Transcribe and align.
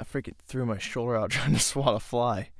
I 0.00 0.04
freaking 0.04 0.34
threw 0.44 0.66
my 0.66 0.78
shoulder 0.78 1.16
out 1.16 1.30
trying 1.30 1.52
to 1.52 1.60
swat 1.60 1.94
a 1.94 2.00
fly. 2.00 2.50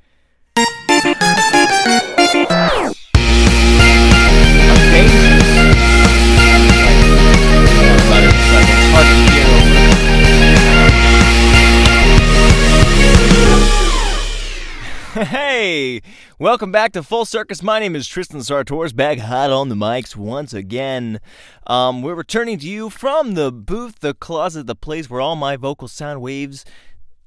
Hey, 15.14 16.02
welcome 16.38 16.72
back 16.72 16.92
to 16.92 17.02
Full 17.02 17.24
Circus. 17.24 17.62
My 17.62 17.78
name 17.80 17.96
is 17.96 18.06
Tristan 18.06 18.40
Sartors, 18.40 18.92
back 18.92 19.18
hot 19.18 19.50
on 19.50 19.68
the 19.68 19.74
mics 19.74 20.14
once 20.16 20.52
again. 20.52 21.20
Um, 21.66 22.02
we're 22.02 22.14
returning 22.14 22.58
to 22.58 22.66
you 22.68 22.90
from 22.90 23.34
the 23.34 23.50
booth, 23.50 24.00
the 24.00 24.14
closet, 24.14 24.66
the 24.66 24.74
place 24.74 25.08
where 25.08 25.20
all 25.20 25.36
my 25.36 25.56
vocal 25.56 25.88
sound 25.88 26.20
waves 26.20 26.64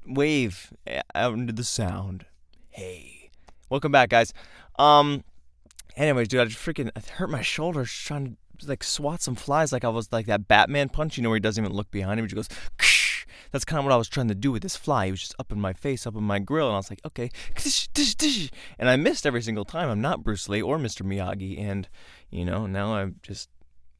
wave 0.07 0.73
out 1.13 1.33
into 1.33 1.53
the 1.53 1.63
sound. 1.63 2.25
Hey, 2.69 3.29
welcome 3.69 3.91
back, 3.91 4.09
guys. 4.09 4.33
Um, 4.79 5.23
anyways, 5.95 6.27
dude, 6.27 6.41
I 6.41 6.45
just 6.45 6.63
freaking 6.63 6.91
I 6.95 7.01
hurt 7.15 7.29
my 7.29 7.41
shoulder 7.41 7.85
trying 7.85 8.37
to 8.59 8.67
like 8.67 8.83
swat 8.83 9.21
some 9.21 9.35
flies, 9.35 9.71
like 9.71 9.83
I 9.83 9.89
was 9.89 10.11
like 10.11 10.25
that 10.27 10.47
Batman 10.47 10.89
punch, 10.89 11.17
you 11.17 11.23
know, 11.23 11.29
where 11.29 11.35
he 11.35 11.41
doesn't 11.41 11.63
even 11.63 11.75
look 11.75 11.91
behind 11.91 12.19
him, 12.19 12.25
he 12.25 12.33
just 12.33 12.49
goes. 12.49 12.59
Ksh! 12.77 13.25
That's 13.51 13.65
kind 13.65 13.79
of 13.79 13.85
what 13.85 13.93
I 13.93 13.97
was 13.97 14.09
trying 14.09 14.27
to 14.27 14.35
do 14.35 14.51
with 14.51 14.61
this 14.61 14.75
fly. 14.75 15.05
He 15.05 15.11
was 15.11 15.21
just 15.21 15.35
up 15.39 15.51
in 15.51 15.61
my 15.61 15.73
face, 15.73 16.05
up 16.05 16.15
in 16.15 16.23
my 16.23 16.39
grill, 16.39 16.67
and 16.67 16.75
I 16.75 16.79
was 16.79 16.89
like, 16.89 16.99
okay, 17.05 17.29
and 18.79 18.89
I 18.89 18.95
missed 18.97 19.25
every 19.25 19.41
single 19.41 19.65
time. 19.65 19.89
I'm 19.89 20.01
not 20.01 20.23
Bruce 20.23 20.49
Lee 20.49 20.61
or 20.61 20.77
Mr. 20.77 21.03
Miyagi, 21.03 21.59
and 21.59 21.87
you 22.29 22.43
know, 22.43 22.67
now 22.67 22.95
I'm 22.95 23.17
just, 23.21 23.49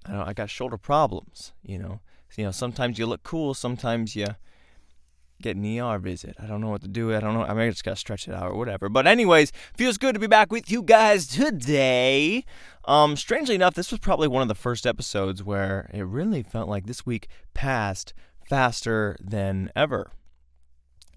I 0.05 0.11
don't, 0.11 0.27
I 0.27 0.33
got 0.33 0.49
shoulder 0.49 0.77
problems. 0.77 1.53
You 1.63 1.79
know, 1.79 2.01
you 2.35 2.43
know, 2.43 2.51
sometimes 2.51 2.99
you 2.99 3.05
look 3.05 3.23
cool, 3.23 3.53
sometimes 3.53 4.15
you 4.15 4.27
get 5.41 5.55
an 5.55 5.79
ER 5.79 5.99
visit. 5.99 6.35
I 6.41 6.45
don't 6.45 6.61
know 6.61 6.69
what 6.69 6.81
to 6.81 6.87
do. 6.87 7.15
I 7.15 7.19
don't 7.19 7.33
know. 7.33 7.43
I 7.43 7.53
mean, 7.53 7.69
just 7.71 7.83
gotta 7.83 7.97
stretch 7.97 8.27
it 8.27 8.33
out 8.33 8.51
or 8.51 8.57
whatever. 8.57 8.89
But 8.89 9.07
anyways, 9.07 9.51
feels 9.75 9.97
good 9.97 10.13
to 10.13 10.19
be 10.19 10.27
back 10.27 10.51
with 10.51 10.71
you 10.71 10.81
guys 10.81 11.27
today. 11.27 12.43
Um, 12.85 13.15
strangely 13.15 13.55
enough, 13.55 13.73
this 13.73 13.91
was 13.91 13.99
probably 13.99 14.27
one 14.27 14.41
of 14.41 14.47
the 14.47 14.55
first 14.55 14.87
episodes 14.87 15.43
where 15.43 15.89
it 15.93 16.03
really 16.03 16.43
felt 16.43 16.69
like 16.69 16.85
this 16.85 17.05
week 17.05 17.27
passed 17.53 18.13
faster 18.47 19.17
than 19.19 19.71
ever. 19.75 20.11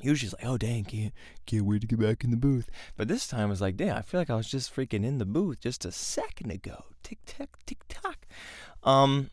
Usually 0.03 0.29
it's 0.29 0.35
like, 0.35 0.51
oh 0.51 0.57
dang, 0.57 0.85
can't 0.85 1.13
can't 1.47 1.67
wait 1.67 1.83
to 1.83 1.87
get 1.87 2.01
back 2.01 2.25
in 2.25 2.31
the 2.31 2.37
booth. 2.37 2.71
But 2.97 3.09
this 3.09 3.27
time 3.27 3.51
was 3.51 3.61
like, 3.61 3.77
damn, 3.77 3.97
I 3.97 4.03
feel 4.03 4.21
like 4.21 4.31
I 4.31 4.37
was 4.37 4.51
just 4.51 4.75
freaking 4.75 5.05
in 5.05 5.19
the 5.19 5.27
booth 5.27 5.61
just 5.61 5.85
a 5.85 5.93
second 5.93 6.51
ago. 6.51 6.85
Tick 7.03 7.19
tock, 7.27 7.59
tick 7.67 7.79
tock. 7.89 8.27
Um 8.83 9.31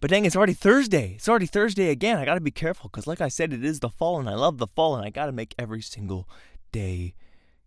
but 0.00 0.10
dang, 0.10 0.24
it's 0.24 0.36
already 0.36 0.54
Thursday. 0.54 1.14
It's 1.16 1.28
already 1.28 1.46
Thursday 1.46 1.90
again. 1.90 2.18
I 2.18 2.24
gotta 2.24 2.40
be 2.40 2.50
careful 2.50 2.88
because 2.88 3.06
like 3.06 3.20
I 3.20 3.28
said, 3.28 3.52
it 3.52 3.64
is 3.64 3.80
the 3.80 3.88
fall 3.88 4.18
and 4.18 4.28
I 4.28 4.34
love 4.34 4.58
the 4.58 4.66
fall 4.66 4.96
and 4.96 5.04
I 5.04 5.10
gotta 5.10 5.32
make 5.32 5.54
every 5.58 5.82
single 5.82 6.28
day 6.72 7.14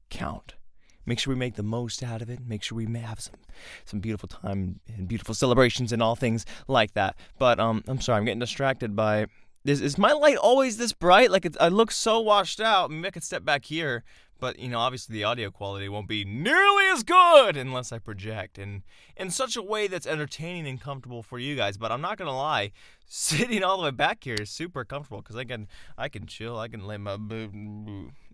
count. 0.09 0.55
Make 1.05 1.19
sure 1.19 1.33
we 1.33 1.39
make 1.39 1.55
the 1.55 1.63
most 1.63 2.01
out 2.01 2.21
of 2.21 2.29
it. 2.29 2.39
Make 2.45 2.63
sure 2.63 2.77
we 2.77 2.85
have 2.99 3.19
some 3.19 3.35
some 3.85 3.99
beautiful 3.99 4.29
time 4.29 4.79
and 4.87 5.07
beautiful 5.07 5.35
celebrations 5.35 5.91
and 5.91 6.01
all 6.01 6.15
things 6.15 6.45
like 6.67 6.93
that. 6.93 7.15
But 7.37 7.59
um, 7.59 7.83
I'm 7.87 7.99
sorry, 7.99 8.19
I'm 8.19 8.25
getting 8.25 8.39
distracted 8.39 8.95
by. 8.95 9.27
Is, 9.65 9.81
is 9.81 9.97
my 9.97 10.11
light 10.11 10.37
always 10.37 10.77
this 10.77 10.91
bright? 10.91 11.31
Like 11.31 11.45
it, 11.45 11.55
I 11.59 11.69
look 11.69 11.91
so 11.91 12.19
washed 12.19 12.59
out. 12.59 12.91
Maybe 12.91 13.07
I 13.07 13.11
could 13.11 13.23
step 13.23 13.45
back 13.45 13.65
here, 13.65 14.03
but 14.39 14.59
you 14.59 14.67
know, 14.67 14.79
obviously 14.79 15.13
the 15.13 15.23
audio 15.23 15.49
quality 15.51 15.87
won't 15.87 16.07
be 16.07 16.25
nearly 16.25 16.85
as 16.87 17.03
good 17.03 17.55
unless 17.55 17.93
I 17.93 17.99
project 17.99 18.57
and 18.57 18.83
in 19.15 19.29
such 19.31 19.55
a 19.55 19.61
way 19.61 19.87
that's 19.87 20.05
entertaining 20.05 20.67
and 20.67 20.81
comfortable 20.81 21.23
for 21.23 21.39
you 21.39 21.55
guys. 21.55 21.77
But 21.77 21.93
I'm 21.93 22.01
not 22.01 22.17
gonna 22.17 22.35
lie, 22.35 22.71
sitting 23.07 23.63
all 23.63 23.77
the 23.77 23.83
way 23.83 23.91
back 23.91 24.23
here 24.25 24.35
is 24.39 24.49
super 24.49 24.83
comfortable 24.83 25.21
because 25.21 25.37
I 25.37 25.45
can 25.45 25.69
I 25.97 26.09
can 26.09 26.25
chill. 26.25 26.59
I 26.59 26.67
can 26.67 26.85
lay 26.85 26.97
my 26.97 27.17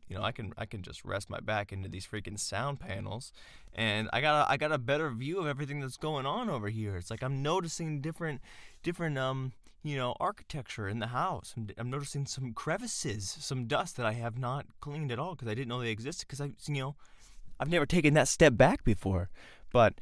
you 0.09 0.15
know, 0.17 0.23
I 0.23 0.31
can 0.31 0.51
I 0.57 0.65
can 0.65 0.81
just 0.81 1.05
rest 1.05 1.29
my 1.29 1.39
back 1.39 1.71
into 1.71 1.87
these 1.87 2.07
freaking 2.07 2.39
sound 2.39 2.79
panels, 2.79 3.31
and 3.75 4.09
I 4.11 4.21
got 4.21 4.47
a, 4.47 4.51
I 4.51 4.57
got 4.57 4.71
a 4.71 4.79
better 4.79 5.11
view 5.11 5.37
of 5.37 5.45
everything 5.45 5.79
that's 5.79 5.97
going 5.97 6.25
on 6.25 6.49
over 6.49 6.69
here. 6.69 6.95
It's 6.95 7.11
like 7.11 7.21
I'm 7.21 7.43
noticing 7.43 8.01
different 8.01 8.41
different 8.81 9.19
um 9.19 9.53
you 9.83 9.97
know 9.97 10.15
architecture 10.19 10.87
in 10.87 10.99
the 10.99 11.07
house. 11.07 11.53
I'm, 11.55 11.69
I'm 11.77 11.89
noticing 11.89 12.25
some 12.25 12.53
crevices, 12.53 13.37
some 13.39 13.65
dust 13.65 13.97
that 13.97 14.05
I 14.05 14.13
have 14.13 14.37
not 14.37 14.65
cleaned 14.81 15.11
at 15.11 15.19
all 15.19 15.35
because 15.35 15.47
I 15.47 15.53
didn't 15.53 15.69
know 15.69 15.79
they 15.79 15.89
existed 15.91 16.27
because 16.27 16.41
I 16.41 16.51
you 16.67 16.81
know 16.81 16.95
I've 17.59 17.69
never 17.69 17.85
taken 17.85 18.13
that 18.15 18.27
step 18.27 18.57
back 18.57 18.83
before, 18.83 19.29
but. 19.71 19.95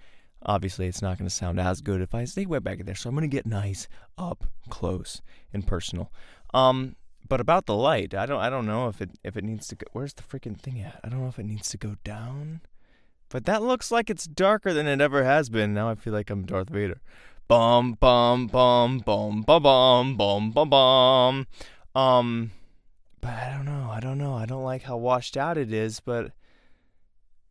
Obviously, 0.44 0.86
it's 0.86 1.02
not 1.02 1.18
going 1.18 1.28
to 1.28 1.34
sound 1.34 1.60
as 1.60 1.82
good 1.82 2.00
if 2.00 2.14
I 2.14 2.24
stay 2.26 2.46
way 2.46 2.60
back 2.60 2.80
in 2.80 2.86
there, 2.86 2.94
so 2.94 3.10
I'm 3.10 3.16
going 3.16 3.28
to 3.28 3.36
get 3.36 3.48
nice, 3.48 3.88
up 4.20 4.46
close, 4.70 5.24
and 5.52 5.66
personal. 5.66 6.12
Um, 6.54 6.96
but 7.28 7.42
about 7.42 7.66
the 7.66 7.76
light, 7.76 8.14
I 8.14 8.26
don't 8.26 8.40
I 8.40 8.50
don't 8.50 8.66
know 8.66 8.88
if 8.88 9.02
it 9.02 9.12
if 9.24 9.36
it 9.36 9.44
needs 9.44 9.68
to 9.70 9.76
go. 9.76 9.86
Where's 9.94 10.14
the 10.14 10.24
freaking 10.24 10.60
thing 10.60 10.80
at? 10.80 11.00
I 11.04 11.10
don't 11.10 11.22
know 11.22 11.28
if 11.28 11.40
it 11.40 11.46
needs 11.46 11.70
to 11.70 11.78
go 11.78 11.96
down. 12.04 12.62
But 13.30 13.46
that 13.46 13.62
looks 13.62 13.92
like 13.92 14.10
it's 14.10 14.26
darker 14.26 14.74
than 14.74 14.88
it 14.88 15.02
ever 15.02 15.24
has 15.24 15.50
been. 15.50 15.74
Now 15.74 15.90
I 15.90 15.96
feel 15.96 16.14
like 16.14 16.30
I'm 16.30 16.46
Darth 16.46 16.70
Vader. 16.70 17.02
Bum 17.48 17.94
bum 17.94 18.48
bum 18.48 19.00
bum 19.00 19.42
bum 19.42 19.64
bum 19.64 20.18
bum 20.18 20.52
bum 20.52 20.70
bum. 20.70 21.48
Um, 21.96 22.52
but 23.22 23.32
I 23.32 23.54
don't 23.56 23.66
know. 23.66 23.90
I 23.92 24.00
don't 24.00 24.18
know. 24.18 24.34
I 24.34 24.46
don't 24.46 24.64
like 24.64 24.84
how 24.84 24.98
washed 24.98 25.38
out 25.38 25.58
it 25.58 25.72
is. 25.72 26.00
But 26.00 26.32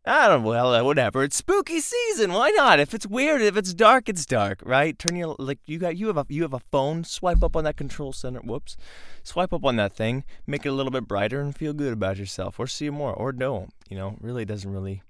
I 0.07 0.29
don't 0.29 0.43
well, 0.43 0.73
uh, 0.73 0.83
whatever. 0.83 1.23
It's 1.23 1.35
spooky 1.35 1.81
season. 1.81 2.31
Why 2.31 2.51
not? 2.51 2.79
If 2.79 2.93
it's 2.93 3.05
weird, 3.05 3.41
if 3.41 3.57
it's 3.57 3.73
dark, 3.73 4.07
it's 4.07 4.25
dark, 4.25 4.61
right? 4.63 4.97
Turn 4.97 5.17
your 5.17 5.35
like 5.37 5.59
you 5.65 5.79
got 5.79 5.97
you 5.97 6.07
have 6.07 6.17
a 6.17 6.25
you 6.29 6.43
have 6.43 6.53
a 6.53 6.59
phone. 6.59 7.03
Swipe 7.03 7.43
up 7.43 7.55
on 7.57 7.65
that 7.65 7.75
control 7.75 8.13
center. 8.13 8.39
Whoops, 8.39 8.77
swipe 9.23 9.51
up 9.51 9.65
on 9.65 9.75
that 9.75 9.93
thing. 9.93 10.23
Make 10.45 10.65
it 10.65 10.69
a 10.69 10.73
little 10.73 10.91
bit 10.91 11.07
brighter 11.07 11.41
and 11.41 11.53
feel 11.53 11.73
good 11.73 11.91
about 11.91 12.17
yourself, 12.17 12.59
or 12.59 12.67
see 12.67 12.89
more, 12.89 13.13
or 13.13 13.33
don't. 13.33 13.73
You 13.89 13.97
know, 13.97 14.15
really 14.21 14.45
doesn't 14.45 14.71
really 14.71 15.01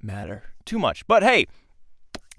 matter 0.00 0.44
too 0.64 0.78
much. 0.78 1.04
But 1.08 1.24
hey, 1.24 1.46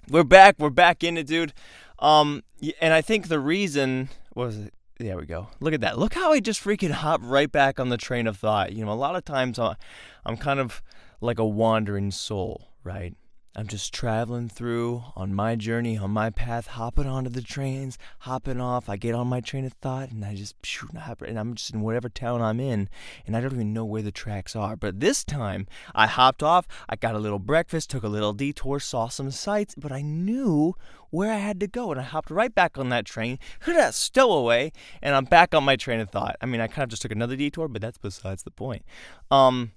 we're 0.08 0.24
back. 0.24 0.56
We're 0.58 0.70
back 0.70 1.04
in 1.04 1.16
it, 1.16 1.26
dude. 1.26 1.52
Um, 1.98 2.42
and 2.80 2.92
I 2.92 3.00
think 3.00 3.28
the 3.28 3.40
reason 3.40 4.08
was 4.34 4.58
it. 4.58 4.74
There 4.98 5.18
we 5.18 5.26
go. 5.26 5.48
Look 5.60 5.74
at 5.74 5.82
that. 5.82 5.98
Look 5.98 6.14
how 6.14 6.32
I 6.32 6.40
just 6.40 6.64
freaking 6.64 6.90
hop 6.90 7.20
right 7.22 7.52
back 7.52 7.78
on 7.78 7.90
the 7.90 7.98
train 7.98 8.26
of 8.26 8.38
thought. 8.38 8.72
You 8.72 8.84
know, 8.84 8.92
a 8.92 8.94
lot 8.94 9.14
of 9.14 9.26
times 9.26 9.58
I'm 9.58 10.36
kind 10.38 10.58
of 10.58 10.82
like 11.20 11.38
a 11.38 11.44
wandering 11.44 12.10
soul, 12.10 12.68
right? 12.82 13.14
I'm 13.58 13.68
just 13.68 13.94
traveling 13.94 14.50
through 14.50 15.02
on 15.16 15.34
my 15.34 15.56
journey, 15.56 15.96
on 15.96 16.10
my 16.10 16.28
path, 16.28 16.66
hopping 16.66 17.06
onto 17.06 17.30
the 17.30 17.40
trains, 17.40 17.96
hopping 18.18 18.60
off. 18.60 18.90
I 18.90 18.96
get 18.96 19.14
on 19.14 19.28
my 19.28 19.40
train 19.40 19.64
of 19.64 19.72
thought 19.72 20.10
and 20.10 20.22
I 20.26 20.34
just 20.34 20.54
shoot, 20.62 20.90
and 20.92 21.38
I'm 21.38 21.54
just 21.54 21.72
in 21.72 21.80
whatever 21.80 22.10
town 22.10 22.42
I'm 22.42 22.60
in, 22.60 22.90
and 23.26 23.34
I 23.34 23.40
don't 23.40 23.54
even 23.54 23.72
know 23.72 23.86
where 23.86 24.02
the 24.02 24.12
tracks 24.12 24.54
are. 24.54 24.76
But 24.76 25.00
this 25.00 25.24
time, 25.24 25.66
I 25.94 26.06
hopped 26.06 26.42
off, 26.42 26.68
I 26.86 26.96
got 26.96 27.14
a 27.14 27.18
little 27.18 27.38
breakfast, 27.38 27.88
took 27.88 28.02
a 28.02 28.08
little 28.08 28.34
detour, 28.34 28.78
saw 28.78 29.08
some 29.08 29.30
sights, 29.30 29.74
but 29.74 29.90
I 29.90 30.02
knew 30.02 30.74
where 31.08 31.32
I 31.32 31.38
had 31.38 31.58
to 31.60 31.66
go, 31.66 31.90
and 31.90 31.98
I 31.98 32.04
hopped 32.04 32.30
right 32.30 32.54
back 32.54 32.76
on 32.76 32.90
that 32.90 33.06
train, 33.06 33.38
that 33.64 33.94
stowaway, 33.94 34.70
and 35.00 35.14
I'm 35.14 35.24
back 35.24 35.54
on 35.54 35.64
my 35.64 35.76
train 35.76 36.00
of 36.00 36.10
thought. 36.10 36.36
I 36.42 36.46
mean, 36.46 36.60
I 36.60 36.66
kind 36.66 36.82
of 36.82 36.90
just 36.90 37.00
took 37.00 37.12
another 37.12 37.36
detour, 37.36 37.68
but 37.68 37.80
that's 37.80 37.96
besides 37.96 38.42
the 38.42 38.50
point. 38.50 38.84
Um, 39.30 39.72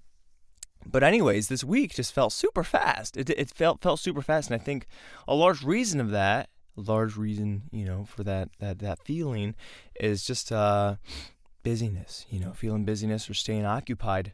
but 0.86 1.04
anyways, 1.04 1.48
this 1.48 1.64
week 1.64 1.94
just 1.96 2.14
felt 2.14 2.34
super 2.34 2.64
fast. 2.64 3.18
It, 3.18 3.30
it 3.30 3.50
felt 3.50 3.82
felt 3.82 4.00
super 4.00 4.22
fast, 4.22 4.50
and 4.50 4.60
I 4.60 4.64
think 4.64 4.88
a 5.28 5.36
large 5.36 5.64
reason 5.64 6.00
of 6.00 6.12
that, 6.12 6.50
large 6.76 7.18
reason, 7.18 7.64
you 7.72 7.86
know, 7.86 8.06
for 8.06 8.24
that 8.24 8.50
that 8.60 8.80
that 8.80 9.04
feeling, 9.04 9.56
is 10.00 10.26
just 10.26 10.52
uh, 10.52 10.96
busyness. 11.64 12.26
You 12.30 12.40
know, 12.40 12.54
feeling 12.54 12.86
busyness 12.86 13.30
or 13.30 13.34
staying 13.34 13.66
occupied. 13.66 14.34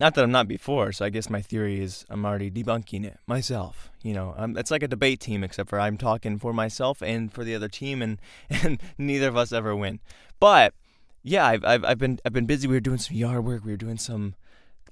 Not 0.00 0.14
that 0.14 0.24
I'm 0.24 0.32
not 0.32 0.48
before, 0.48 0.90
so 0.90 1.04
I 1.04 1.10
guess 1.10 1.30
my 1.30 1.40
theory 1.40 1.80
is 1.80 2.04
I'm 2.10 2.24
already 2.26 2.50
debunking 2.50 3.04
it 3.04 3.18
myself. 3.28 3.92
You 4.02 4.12
know, 4.12 4.34
it's 4.56 4.70
like 4.70 4.82
a 4.82 4.88
debate 4.88 5.20
team, 5.20 5.44
except 5.44 5.68
for 5.68 5.78
I'm 5.78 5.96
talking 5.96 6.38
for 6.38 6.52
myself 6.52 7.00
and 7.00 7.32
for 7.32 7.44
the 7.44 7.54
other 7.54 7.68
team, 7.68 8.02
and 8.02 8.20
and 8.50 8.80
neither 8.98 9.28
of 9.28 9.36
us 9.36 9.52
ever 9.52 9.74
win. 9.74 10.00
But 10.40 10.74
yeah, 11.22 11.46
I've, 11.46 11.64
I've 11.64 11.84
I've 11.84 11.98
been 11.98 12.18
I've 12.24 12.32
been 12.32 12.46
busy. 12.46 12.66
We 12.66 12.74
were 12.74 12.80
doing 12.80 12.98
some 12.98 13.16
yard 13.16 13.44
work. 13.44 13.64
We 13.64 13.72
were 13.72 13.76
doing 13.76 13.98
some 13.98 14.34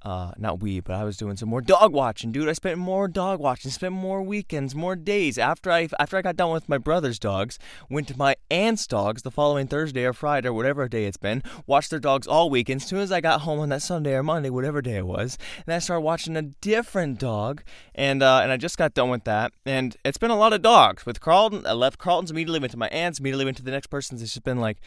uh, 0.04 0.32
not 0.36 0.60
we, 0.60 0.80
but 0.80 0.94
I 0.94 1.04
was 1.04 1.16
doing 1.16 1.36
some 1.36 1.48
more 1.48 1.60
dog 1.60 1.92
watching, 1.92 2.32
dude. 2.32 2.48
I 2.48 2.54
spent 2.54 2.78
more 2.78 3.06
dog 3.06 3.38
watching, 3.38 3.70
spent 3.70 3.94
more 3.94 4.22
weekends, 4.22 4.74
more 4.74 4.96
days 4.96 5.38
after 5.38 5.70
I 5.70 5.88
after 5.98 6.16
I 6.16 6.22
got 6.22 6.36
done 6.36 6.52
with 6.52 6.68
my 6.68 6.78
brother's 6.78 7.18
dogs. 7.18 7.58
Went 7.88 8.08
to 8.08 8.18
my 8.18 8.34
aunt's 8.50 8.86
dogs 8.86 9.22
the 9.22 9.30
following 9.30 9.68
Thursday 9.68 10.04
or 10.04 10.12
Friday 10.12 10.48
or 10.48 10.52
whatever 10.52 10.88
day 10.88 11.04
it's 11.04 11.16
been. 11.16 11.42
Watched 11.66 11.90
their 11.90 12.00
dogs 12.00 12.26
all 12.26 12.50
weekend. 12.50 12.82
As 12.82 12.88
soon 12.88 12.98
as 12.98 13.12
I 13.12 13.20
got 13.20 13.42
home 13.42 13.60
on 13.60 13.68
that 13.68 13.82
Sunday 13.82 14.14
or 14.14 14.22
Monday, 14.22 14.50
whatever 14.50 14.82
day 14.82 14.96
it 14.96 15.06
was, 15.06 15.38
and 15.66 15.74
I 15.74 15.78
started 15.78 16.02
watching 16.02 16.36
a 16.36 16.42
different 16.42 17.20
dog, 17.20 17.62
and 17.94 18.22
uh, 18.22 18.40
and 18.42 18.50
I 18.50 18.56
just 18.56 18.78
got 18.78 18.94
done 18.94 19.10
with 19.10 19.24
that. 19.24 19.52
And 19.64 19.96
it's 20.04 20.18
been 20.18 20.30
a 20.30 20.36
lot 20.36 20.52
of 20.52 20.62
dogs 20.62 21.06
with 21.06 21.20
Carlton. 21.20 21.64
I 21.66 21.72
left 21.72 21.98
Carlton's 21.98 22.30
immediately 22.32 22.58
went 22.58 22.72
to 22.72 22.78
my 22.78 22.88
aunt's, 22.88 23.20
immediately 23.20 23.44
went 23.44 23.56
to 23.58 23.62
the 23.62 23.70
next 23.70 23.86
person's. 23.86 24.20
It's 24.20 24.32
just 24.32 24.44
been 24.44 24.60
like 24.60 24.78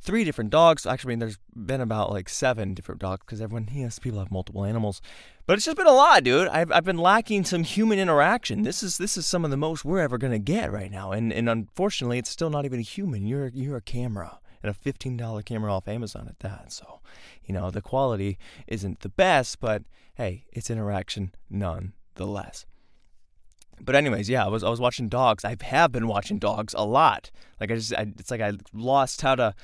three 0.00 0.24
different 0.24 0.50
dogs. 0.50 0.84
Actually, 0.84 1.10
I 1.10 1.12
mean, 1.12 1.18
there's 1.20 1.38
been 1.54 1.80
about 1.80 2.10
like 2.10 2.28
seven 2.28 2.74
different 2.74 3.00
dogs 3.00 3.22
because 3.24 3.40
everyone, 3.40 3.68
know, 3.72 3.90
people 4.00 4.18
have 4.18 4.30
multiple 4.30 4.63
animals. 4.64 5.00
But 5.46 5.58
it's 5.58 5.66
just 5.66 5.76
been 5.76 5.86
a 5.86 5.92
lot, 5.92 6.24
dude. 6.24 6.48
I've, 6.48 6.72
I've 6.72 6.84
been 6.84 6.98
lacking 6.98 7.44
some 7.44 7.64
human 7.64 7.98
interaction. 7.98 8.62
This 8.62 8.82
is 8.82 8.96
this 8.96 9.16
is 9.16 9.26
some 9.26 9.44
of 9.44 9.50
the 9.50 9.56
most 9.56 9.84
we're 9.84 10.00
ever 10.00 10.16
gonna 10.16 10.38
get 10.38 10.72
right 10.72 10.90
now, 10.90 11.12
and 11.12 11.32
and 11.32 11.48
unfortunately, 11.48 12.18
it's 12.18 12.30
still 12.30 12.50
not 12.50 12.64
even 12.64 12.80
a 12.80 12.82
human. 12.82 13.26
You're 13.26 13.48
you're 13.48 13.76
a 13.76 13.82
camera, 13.82 14.38
and 14.64 14.74
a 14.74 14.92
$15 14.92 15.44
camera 15.44 15.72
off 15.72 15.86
Amazon 15.86 16.26
at 16.26 16.38
that. 16.40 16.72
So, 16.72 17.00
you 17.44 17.52
know, 17.52 17.70
the 17.70 17.82
quality 17.82 18.38
isn't 18.66 19.00
the 19.00 19.10
best, 19.10 19.60
but 19.60 19.82
hey, 20.14 20.46
it's 20.52 20.70
interaction 20.70 21.32
nonetheless. 21.50 22.64
But 23.78 23.94
anyways, 23.94 24.30
yeah, 24.30 24.46
I 24.46 24.48
was 24.48 24.64
I 24.64 24.70
was 24.70 24.80
watching 24.80 25.08
dogs. 25.08 25.44
I 25.44 25.56
have 25.60 25.92
been 25.92 26.06
watching 26.06 26.38
dogs 26.38 26.74
a 26.78 26.84
lot. 26.84 27.30
Like 27.60 27.70
I 27.70 27.74
just, 27.74 27.92
I, 27.92 28.06
it's 28.18 28.30
like 28.30 28.40
I 28.40 28.52
lost 28.72 29.20
how 29.20 29.34
to 29.34 29.54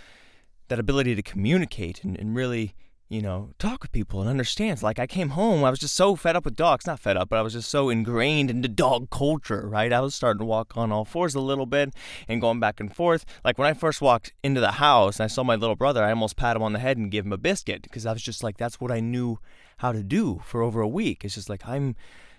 that 0.69 0.79
ability 0.79 1.15
to 1.15 1.23
communicate 1.23 2.05
and, 2.05 2.19
and 2.19 2.35
really 2.35 2.75
you 3.11 3.21
know, 3.21 3.51
talk 3.59 3.83
with 3.83 3.91
people 3.91 4.21
and 4.21 4.31
understand. 4.31 4.81
Like 4.85 5.01
I 5.01 5.07
came 5.09 5.31
home, 5.31 5.65
I 5.65 5.71
was 5.71 5.81
just 5.81 5.97
so 5.97 6.15
fed 6.15 6.37
up 6.37 6.45
with 6.45 6.55
dogs. 6.55 6.87
Not 6.87 7.01
fed 7.01 7.17
up, 7.17 7.29
but 7.29 7.41
I 7.41 7.43
was 7.43 7.55
just 7.55 7.69
so 7.69 7.91
ingrained 7.91 8.51
into 8.51 8.69
dog 8.69 9.11
culture, 9.11 9.69
right? 9.69 9.93
I 9.93 9.99
was 9.99 10.15
starting 10.15 10.39
to 10.39 10.45
walk 10.45 10.77
on 10.77 10.93
all 10.93 11.05
fours 11.05 11.35
a 11.35 11.41
little 11.41 11.67
bit 11.67 11.93
and 12.29 12.41
going 12.41 12.61
back 12.61 12.79
and 12.79 12.95
forth. 12.95 13.25
Like 13.45 13.59
when 13.59 13.67
I 13.67 13.75
first 13.75 14.01
walked 14.01 14.33
into 14.45 14.61
the 14.61 14.73
house 14.73 15.19
and 15.19 15.25
I 15.25 15.27
saw 15.27 15.43
my 15.43 15.57
little 15.57 15.75
brother, 15.75 16.05
I 16.05 16.11
almost 16.11 16.37
pat 16.37 16.55
him 16.55 16.63
on 16.63 16.73
the 16.73 16.79
head 16.79 16.97
and 16.97 17.11
give 17.11 17.27
him 17.27 17.33
a 17.33 17.37
biscuit 17.37 17.83
because 17.83 18.07
I 18.07 18.13
was 18.13 18.23
just 18.23 18.45
like, 18.45 18.57
that's 18.57 18.81
what 18.81 18.93
I 18.93 19.01
knew 19.01 19.41
how 19.79 19.91
to 19.91 20.05
do 20.05 20.41
for 20.45 20.63
over 20.63 20.81
a 20.81 20.89
week. 20.89 21.25
It's 21.25 21.35
just 21.35 21.51
like 21.51 21.67
I'm, 21.67 21.97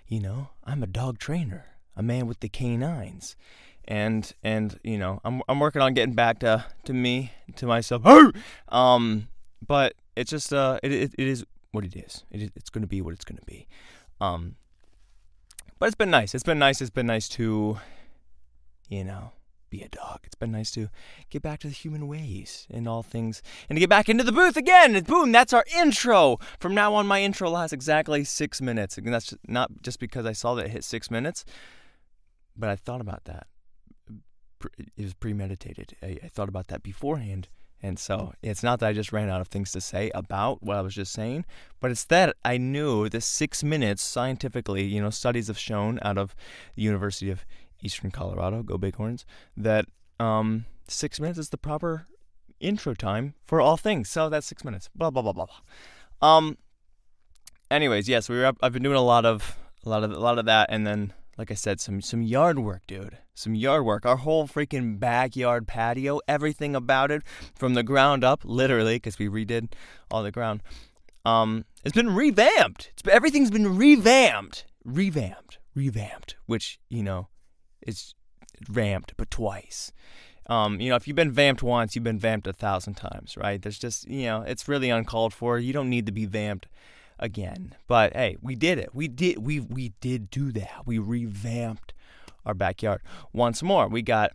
you 0.08 0.22
know, 0.22 0.52
I'm 0.64 0.84
a 0.84 0.88
dog 0.88 1.20
trainer, 1.20 1.66
a 1.98 2.02
man 2.02 2.28
with 2.28 2.40
the 2.40 2.50
canines. 2.50 3.36
And 3.86 4.32
and 4.44 4.80
you 4.84 4.98
know 4.98 5.20
I'm 5.26 5.42
I'm 5.50 5.60
working 5.60 5.82
on 5.82 5.96
getting 5.96 6.14
back 6.14 6.40
to 6.40 6.64
to 6.86 6.94
me 6.94 7.34
to 7.56 7.66
myself. 7.66 8.04
um, 8.70 9.28
but 9.68 9.96
it's 10.16 10.32
just 10.32 10.54
uh, 10.54 10.80
it, 10.84 10.92
it, 10.92 11.16
it 11.18 11.28
is 11.28 11.46
what 11.72 11.84
it 11.86 11.96
is. 11.96 12.24
It 12.32 12.42
is 12.42 12.52
it's 12.56 12.70
going 12.70 12.82
to 12.82 12.88
be 12.88 13.02
what 13.02 13.14
it's 13.14 13.26
going 13.26 13.38
to 13.38 13.46
be. 13.46 13.68
Um, 14.20 14.56
but 15.80 15.88
it's 15.88 15.96
been 15.96 16.12
nice. 16.12 16.36
It's 16.36 16.44
been 16.44 16.60
nice. 16.60 16.82
It's 16.82 16.92
been 16.92 17.08
nice 17.08 17.28
to, 17.30 17.80
you 18.88 19.04
know, 19.04 19.32
be 19.72 19.82
a 19.82 19.88
dog. 19.88 20.20
It's 20.24 20.36
been 20.36 20.52
nice 20.52 20.70
to 20.72 20.90
get 21.32 21.42
back 21.42 21.60
to 21.62 21.68
the 21.68 21.74
human 21.74 22.08
ways 22.08 22.68
and 22.70 22.88
all 22.88 23.02
things, 23.02 23.42
and 23.68 23.78
to 23.78 23.80
get 23.80 23.90
back 23.90 24.08
into 24.10 24.24
the 24.24 24.32
booth 24.32 24.58
again. 24.58 24.96
And 24.96 25.08
boom, 25.08 25.32
that's 25.32 25.54
our 25.54 25.66
intro. 25.76 26.38
From 26.60 26.76
now 26.76 26.94
on, 26.94 27.08
my 27.08 27.22
intro 27.24 27.50
lasts 27.50 27.74
exactly 27.74 28.24
six 28.24 28.62
minutes, 28.62 28.98
and 28.98 29.12
that's 29.12 29.34
not 29.48 29.72
just 29.82 30.00
because 30.00 30.26
I 30.26 30.34
saw 30.34 30.54
that 30.56 30.66
it 30.66 30.72
hit 30.72 30.84
six 30.84 31.10
minutes, 31.10 31.46
but 32.56 32.70
I 32.70 32.76
thought 32.76 33.02
about 33.02 33.24
that. 33.26 33.48
It 34.78 35.04
was 35.04 35.16
premeditated. 35.16 35.96
I, 36.04 36.20
I 36.24 36.28
thought 36.28 36.50
about 36.50 36.68
that 36.68 36.84
beforehand 36.84 37.48
and 37.82 37.98
so 37.98 38.34
it's 38.42 38.64
not 38.64 38.80
that 38.80 38.88
I 38.88 38.94
just 38.94 39.12
ran 39.12 39.30
out 39.30 39.42
of 39.42 39.48
things 39.48 39.72
to 39.72 39.82
say 39.82 40.12
about 40.14 40.62
what 40.62 40.78
I 40.78 40.82
was 40.82 40.94
just 40.94 41.12
saying, 41.12 41.46
but 41.80 41.92
it's 41.92 42.06
that 42.06 42.36
I 42.46 42.58
knew 42.58 43.10
the 43.10 43.22
six 43.22 43.64
minutes 43.64 44.04
scientifically, 44.04 44.84
you 44.84 45.02
know, 45.02 45.10
studies 45.10 45.48
have 45.48 45.58
shown 45.58 46.00
out 46.04 46.18
of 46.18 46.36
the 46.76 46.84
University 46.84 47.32
of 47.32 47.46
Eastern 47.82 48.12
Colorado, 48.12 48.62
go 48.64 48.78
Bighorns, 48.78 49.26
that 49.58 49.86
um, 50.20 50.66
six 50.88 51.20
minutes 51.20 51.40
is 51.40 51.50
the 51.50 51.58
proper 51.58 52.08
intro 52.60 52.94
time 52.94 53.34
for 53.44 53.60
all 53.60 53.78
things. 53.78 54.10
So 54.10 54.30
that's 54.30 54.46
six 54.46 54.64
minutes. 54.64 54.90
Blah 54.96 55.10
blah 55.10 55.22
blah 55.22 55.34
blah 55.34 55.48
blah. 55.48 56.36
Um. 56.36 56.58
Anyways, 57.70 58.10
yes, 58.10 58.28
we 58.30 58.38
were. 58.38 58.46
Up, 58.46 58.58
I've 58.62 58.74
been 58.74 58.84
doing 58.84 58.98
a 58.98 59.02
lot 59.02 59.26
of 59.26 59.58
a 59.86 59.90
lot 59.90 60.04
of 60.04 60.12
a 60.12 60.20
lot 60.20 60.38
of 60.38 60.46
that, 60.46 60.70
and 60.70 60.86
then 60.86 61.14
like 61.38 61.52
I 61.52 61.56
said, 61.56 61.80
some 61.80 62.02
some 62.02 62.22
yard 62.22 62.60
work, 62.60 62.86
dude. 62.86 63.18
Some 63.42 63.56
yard 63.56 63.86
work. 63.86 64.06
Our 64.06 64.18
whole 64.18 64.48
freaking 64.48 65.00
backyard 65.00 65.68
patio, 65.68 66.20
everything 66.28 66.76
about 66.76 67.12
it, 67.12 67.24
from 67.56 67.74
the 67.74 67.84
ground 67.84 68.24
up, 68.24 68.42
literally, 68.44 68.96
because 68.96 69.18
we 69.18 69.28
redid 69.28 69.72
all 70.10 70.24
the 70.24 70.32
ground. 70.32 70.62
Um, 71.26 71.66
it's 71.84 71.96
been 71.96 72.14
revamped. 72.14 72.92
It's 72.94 73.08
everything's 73.10 73.52
been 73.52 73.76
revamped, 73.78 74.66
revamped, 74.84 75.60
revamped. 75.76 76.36
Which 76.46 76.80
you 76.90 77.04
know, 77.04 77.30
it's 77.82 78.14
ramped, 78.70 79.14
but 79.18 79.32
twice. 79.32 79.92
Um, 80.48 80.80
you 80.80 80.90
know, 80.90 80.96
if 80.96 81.08
you've 81.08 81.16
been 81.16 81.32
vamped 81.32 81.64
once, 81.64 81.96
you've 81.96 82.04
been 82.04 82.20
vamped 82.20 82.48
a 82.48 82.54
thousand 82.54 82.96
times, 82.96 83.38
right? 83.38 83.62
There's 83.62 83.80
just, 83.80 84.08
you 84.10 84.26
know, 84.26 84.42
it's 84.42 84.68
really 84.68 84.90
uncalled 84.90 85.34
for. 85.34 85.58
You 85.58 85.72
don't 85.72 85.90
need 85.90 86.06
to 86.08 86.12
be 86.12 86.26
vamped 86.26 86.68
again. 87.20 87.76
But 87.88 88.14
hey, 88.14 88.38
we 88.42 88.56
did 88.56 88.78
it. 88.78 88.94
We 88.94 89.08
did 89.08 89.38
we 89.46 89.60
we 89.60 89.94
did 90.02 90.30
do 90.30 90.52
that. 90.54 90.82
We 90.86 91.00
revamped 91.00 91.94
our 92.46 92.54
backyard 92.54 93.02
once 93.34 93.62
more. 93.64 93.88
We 93.88 94.02
got 94.02 94.32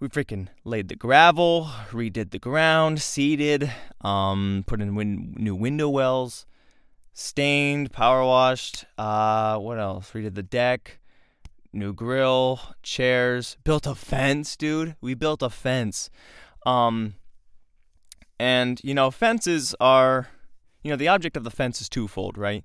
we 0.00 0.08
freaking 0.08 0.48
laid 0.64 0.88
the 0.88 0.96
gravel, 0.96 1.70
redid 1.90 2.30
the 2.30 2.38
ground, 2.38 3.00
seeded, 3.00 3.70
um, 4.00 4.64
put 4.66 4.80
in 4.80 4.94
win- 4.94 5.34
new 5.38 5.54
window 5.54 5.88
wells, 5.88 6.46
stained, 7.12 7.92
power 7.92 8.24
washed. 8.24 8.84
Uh, 8.98 9.58
what 9.58 9.78
else? 9.78 10.10
Redid 10.12 10.34
the 10.34 10.42
deck, 10.42 10.98
new 11.72 11.92
grill, 11.92 12.60
chairs, 12.82 13.56
built 13.64 13.86
a 13.86 13.94
fence, 13.94 14.56
dude. 14.56 14.96
We 15.00 15.14
built 15.14 15.42
a 15.42 15.50
fence. 15.50 16.10
Um, 16.66 17.14
and 18.38 18.80
you 18.82 18.94
know, 18.94 19.10
fences 19.10 19.74
are 19.80 20.28
you 20.84 20.90
know, 20.90 20.96
the 20.96 21.08
object 21.08 21.36
of 21.36 21.42
the 21.42 21.50
fence 21.50 21.80
is 21.80 21.88
twofold, 21.88 22.38
right? 22.38 22.62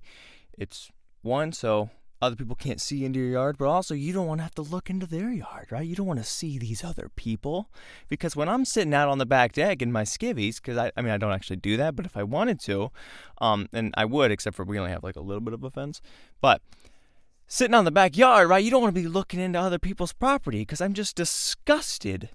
It's 0.58 0.92
one, 1.22 1.54
so 1.54 1.90
other 2.22 2.36
people 2.36 2.56
can't 2.56 2.82
see 2.82 3.06
into 3.06 3.20
your 3.20 3.30
yard, 3.30 3.58
but 3.58 3.68
also 3.68 3.94
you 3.94 4.12
don't 4.12 4.28
want 4.28 4.40
to 4.40 4.44
have 4.44 4.56
to 4.56 4.62
look 4.62 4.90
into 4.90 5.06
their 5.06 5.32
yard, 5.32 5.68
right? 5.72 5.86
You 5.86 5.96
don't 5.96 6.06
want 6.06 6.20
to 6.20 6.26
see 6.26 6.58
these 6.58 6.84
other 6.84 7.10
people. 7.16 7.70
Because 8.10 8.36
when 8.36 8.50
I'm 8.50 8.66
sitting 8.66 8.94
out 8.94 9.10
on 9.10 9.18
the 9.18 9.26
back 9.26 9.54
deck 9.54 9.82
in 9.82 9.92
my 9.92 10.04
skivvies, 10.04 10.58
because 10.58 10.78
I, 10.78 10.92
I 10.98 11.02
mean, 11.02 11.12
I 11.12 11.18
don't 11.18 11.32
actually 11.32 11.58
do 11.58 11.78
that, 11.78 11.96
but 11.96 12.06
if 12.06 12.18
I 12.18 12.24
wanted 12.24 12.60
to, 12.62 12.92
um, 13.40 13.70
and 13.72 13.94
I 13.96 14.06
would, 14.06 14.32
except 14.32 14.56
for 14.56 14.66
we 14.66 14.78
only 14.78 14.92
have 14.92 15.04
like 15.04 15.16
a 15.16 15.22
little 15.22 15.42
bit 15.42 15.54
of 15.54 15.64
a 15.64 15.72
fence, 15.72 16.02
but 16.42 16.62
sitting 17.48 17.74
on 17.74 17.86
the 17.86 17.92
backyard, 17.92 18.50
right? 18.50 18.64
You 18.64 18.72
don't 18.72 18.82
want 18.82 18.94
to 18.94 19.02
be 19.02 19.08
looking 19.08 19.40
into 19.40 19.60
other 19.60 19.80
people's 19.80 20.14
property 20.14 20.60
because 20.60 20.82
I'm 20.82 20.94
just 20.94 21.16
disgusted 21.16 22.30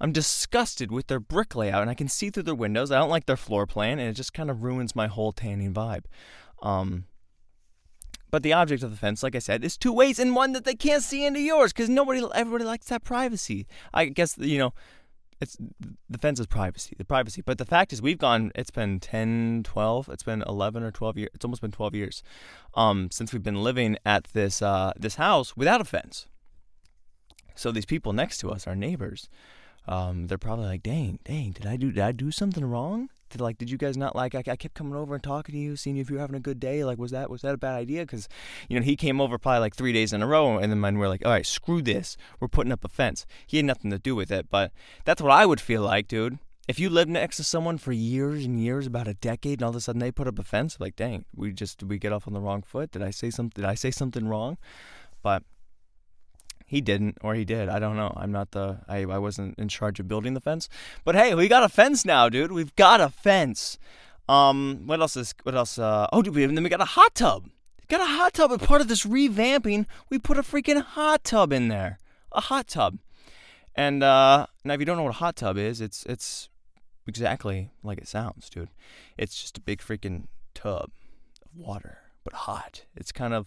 I'm 0.00 0.12
disgusted 0.12 0.92
with 0.92 1.08
their 1.08 1.20
brick 1.20 1.56
layout, 1.56 1.82
and 1.82 1.90
I 1.90 1.94
can 1.94 2.08
see 2.08 2.30
through 2.30 2.44
their 2.44 2.54
windows. 2.54 2.92
I 2.92 2.98
don't 2.98 3.10
like 3.10 3.26
their 3.26 3.36
floor 3.36 3.66
plan, 3.66 3.98
and 3.98 4.08
it 4.08 4.14
just 4.14 4.32
kind 4.32 4.50
of 4.50 4.62
ruins 4.62 4.94
my 4.94 5.08
whole 5.08 5.32
tanning 5.32 5.74
vibe. 5.74 6.04
Um, 6.62 7.06
but 8.30 8.42
the 8.42 8.52
object 8.52 8.82
of 8.82 8.90
the 8.90 8.96
fence, 8.96 9.22
like 9.22 9.34
I 9.34 9.40
said, 9.40 9.64
is 9.64 9.76
two 9.76 9.92
ways, 9.92 10.18
and 10.18 10.34
one 10.34 10.52
that 10.52 10.64
they 10.64 10.74
can't 10.74 11.02
see 11.02 11.24
into 11.24 11.40
yours 11.40 11.72
because 11.72 11.88
nobody, 11.88 12.24
everybody 12.34 12.64
likes 12.64 12.86
that 12.86 13.04
privacy. 13.04 13.66
I 13.92 14.06
guess 14.06 14.36
you 14.38 14.58
know, 14.58 14.74
it's 15.40 15.56
the 16.08 16.18
fence 16.18 16.40
is 16.40 16.46
privacy, 16.46 16.94
the 16.98 17.04
privacy. 17.04 17.42
But 17.44 17.58
the 17.58 17.64
fact 17.64 17.92
is, 17.92 18.02
we've 18.02 18.18
gone. 18.18 18.50
It's 18.54 18.70
been 18.70 19.00
10, 19.00 19.62
12, 19.64 20.08
It's 20.08 20.22
been 20.22 20.42
11 20.46 20.82
or 20.82 20.90
12 20.90 21.18
years. 21.18 21.30
It's 21.34 21.44
almost 21.44 21.62
been 21.62 21.70
12 21.70 21.94
years 21.94 22.22
um, 22.74 23.10
since 23.10 23.32
we've 23.32 23.42
been 23.42 23.62
living 23.62 23.96
at 24.04 24.24
this 24.32 24.60
uh, 24.62 24.92
this 24.96 25.14
house 25.14 25.56
without 25.56 25.80
a 25.80 25.84
fence. 25.84 26.26
So 27.54 27.72
these 27.72 27.86
people 27.86 28.12
next 28.12 28.38
to 28.38 28.50
us, 28.50 28.66
our 28.66 28.76
neighbors, 28.76 29.28
um, 29.86 30.26
they're 30.26 30.38
probably 30.38 30.66
like, 30.66 30.82
"Dang, 30.82 31.18
dang, 31.24 31.52
did 31.52 31.66
I 31.66 31.76
do 31.76 31.92
did 31.92 32.02
I 32.02 32.12
do 32.12 32.30
something 32.30 32.64
wrong? 32.64 33.08
Did 33.28 33.40
like 33.40 33.58
did 33.58 33.70
you 33.70 33.78
guys 33.78 33.96
not 33.96 34.16
like 34.16 34.34
I, 34.34 34.42
I 34.46 34.56
kept 34.56 34.74
coming 34.74 34.94
over 34.94 35.14
and 35.14 35.22
talking 35.22 35.54
to 35.54 35.58
you, 35.58 35.76
seeing 35.76 35.96
if 35.96 36.10
you 36.10 36.16
were 36.16 36.20
having 36.20 36.36
a 36.36 36.40
good 36.40 36.60
day? 36.60 36.84
Like 36.84 36.98
was 36.98 37.10
that 37.10 37.30
was 37.30 37.42
that 37.42 37.54
a 37.54 37.58
bad 37.58 37.74
idea? 37.74 38.02
Because 38.02 38.28
you 38.68 38.78
know 38.78 38.84
he 38.84 38.96
came 38.96 39.20
over 39.20 39.38
probably 39.38 39.60
like 39.60 39.74
three 39.74 39.92
days 39.92 40.12
in 40.12 40.22
a 40.22 40.26
row, 40.26 40.58
and 40.58 40.72
then 40.72 40.80
we 40.80 41.00
we're 41.00 41.08
like, 41.08 41.24
all 41.24 41.32
right, 41.32 41.46
screw 41.46 41.82
this, 41.82 42.16
we're 42.40 42.48
putting 42.48 42.72
up 42.72 42.84
a 42.84 42.88
fence. 42.88 43.26
He 43.46 43.58
had 43.58 43.66
nothing 43.66 43.90
to 43.90 43.98
do 43.98 44.14
with 44.14 44.30
it, 44.30 44.48
but 44.50 44.72
that's 45.04 45.22
what 45.22 45.32
I 45.32 45.46
would 45.46 45.60
feel 45.60 45.82
like, 45.82 46.08
dude. 46.08 46.38
If 46.68 46.78
you 46.78 46.90
live 46.90 47.08
next 47.08 47.38
to 47.38 47.44
someone 47.44 47.78
for 47.78 47.92
years 47.92 48.44
and 48.44 48.60
years, 48.60 48.86
about 48.86 49.08
a 49.08 49.14
decade, 49.14 49.60
and 49.60 49.62
all 49.62 49.70
of 49.70 49.76
a 49.76 49.80
sudden 49.80 50.00
they 50.00 50.12
put 50.12 50.28
up 50.28 50.38
a 50.38 50.42
fence, 50.42 50.78
like, 50.78 50.96
dang, 50.96 51.24
we 51.34 51.50
just 51.50 51.78
did 51.78 51.88
we 51.88 51.98
get 51.98 52.12
off 52.12 52.26
on 52.26 52.34
the 52.34 52.40
wrong 52.40 52.62
foot? 52.62 52.90
Did 52.90 53.02
I 53.02 53.10
say 53.10 53.30
something? 53.30 53.62
Did 53.62 53.68
I 53.68 53.74
say 53.74 53.90
something 53.90 54.28
wrong? 54.28 54.58
But 55.22 55.44
he 56.68 56.82
didn't, 56.82 57.16
or 57.22 57.34
he 57.34 57.46
did. 57.46 57.70
I 57.70 57.78
don't 57.78 57.96
know. 57.96 58.12
I'm 58.14 58.30
not 58.30 58.50
the. 58.50 58.80
I, 58.86 58.98
I 58.98 59.16
wasn't 59.16 59.58
in 59.58 59.68
charge 59.68 59.98
of 59.98 60.06
building 60.06 60.34
the 60.34 60.40
fence. 60.40 60.68
But 61.02 61.14
hey, 61.14 61.34
we 61.34 61.48
got 61.48 61.62
a 61.62 61.68
fence 61.68 62.04
now, 62.04 62.28
dude. 62.28 62.52
We've 62.52 62.76
got 62.76 63.00
a 63.00 63.08
fence. 63.08 63.78
Um, 64.28 64.82
what 64.84 65.00
else 65.00 65.16
is? 65.16 65.34
What 65.44 65.54
else? 65.54 65.78
Uh, 65.78 66.06
oh, 66.12 66.20
dude, 66.20 66.34
we, 66.34 66.44
and 66.44 66.54
then 66.54 66.62
we 66.62 66.68
got 66.68 66.82
a 66.82 66.84
hot 66.84 67.14
tub. 67.14 67.48
Got 67.88 68.02
a 68.02 68.04
hot 68.04 68.34
tub. 68.34 68.52
As 68.52 68.58
part 68.58 68.82
of 68.82 68.88
this 68.88 69.06
revamping, 69.06 69.86
we 70.10 70.18
put 70.18 70.36
a 70.36 70.42
freaking 70.42 70.82
hot 70.82 71.24
tub 71.24 71.54
in 71.54 71.68
there. 71.68 71.98
A 72.32 72.42
hot 72.42 72.68
tub. 72.68 72.98
And 73.74 74.02
uh, 74.02 74.46
now, 74.62 74.74
if 74.74 74.80
you 74.80 74.84
don't 74.84 74.98
know 74.98 75.04
what 75.04 75.14
a 75.14 75.24
hot 75.24 75.36
tub 75.36 75.56
is, 75.56 75.80
it's 75.80 76.04
it's 76.04 76.50
exactly 77.06 77.70
like 77.82 77.96
it 77.96 78.08
sounds, 78.08 78.50
dude. 78.50 78.68
It's 79.16 79.40
just 79.40 79.56
a 79.56 79.62
big 79.62 79.80
freaking 79.80 80.24
tub 80.52 80.90
of 81.42 81.56
water, 81.56 82.00
but 82.24 82.34
hot. 82.34 82.84
It's 82.94 83.10
kind 83.10 83.32
of 83.32 83.46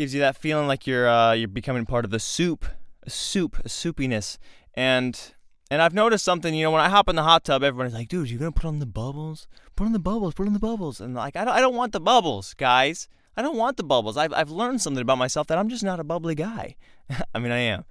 gives 0.00 0.14
you 0.14 0.20
that 0.20 0.34
feeling 0.34 0.66
like 0.66 0.86
you're 0.86 1.06
uh, 1.06 1.32
you're 1.32 1.46
becoming 1.46 1.84
part 1.84 2.06
of 2.06 2.10
the 2.10 2.18
soup, 2.18 2.64
soup, 3.06 3.62
soupiness. 3.66 4.38
And 4.72 5.34
and 5.70 5.82
I've 5.82 5.92
noticed 5.92 6.24
something. 6.24 6.54
You 6.54 6.64
know, 6.64 6.70
when 6.70 6.80
I 6.80 6.88
hop 6.88 7.10
in 7.10 7.16
the 7.16 7.22
hot 7.22 7.44
tub, 7.44 7.62
everybody's 7.62 7.92
like, 7.92 8.08
"Dude, 8.08 8.30
you're 8.30 8.38
gonna 8.38 8.50
put 8.50 8.64
on 8.64 8.78
the 8.78 8.86
bubbles? 8.86 9.46
Put 9.76 9.84
on 9.84 9.92
the 9.92 9.98
bubbles. 9.98 10.32
Put 10.32 10.46
on 10.46 10.54
the 10.54 10.58
bubbles." 10.58 11.02
And 11.02 11.14
like, 11.14 11.36
I 11.36 11.44
don't, 11.44 11.54
I 11.54 11.60
don't 11.60 11.74
want 11.74 11.92
the 11.92 12.00
bubbles, 12.00 12.54
guys. 12.54 13.08
I 13.36 13.42
don't 13.42 13.58
want 13.58 13.76
the 13.76 13.84
bubbles. 13.84 14.16
I've 14.16 14.32
I've 14.32 14.50
learned 14.50 14.80
something 14.80 15.02
about 15.02 15.18
myself 15.18 15.48
that 15.48 15.58
I'm 15.58 15.68
just 15.68 15.84
not 15.84 16.00
a 16.00 16.04
bubbly 16.04 16.34
guy. 16.34 16.76
I 17.34 17.38
mean, 17.38 17.52
I 17.52 17.58
am. 17.58 17.84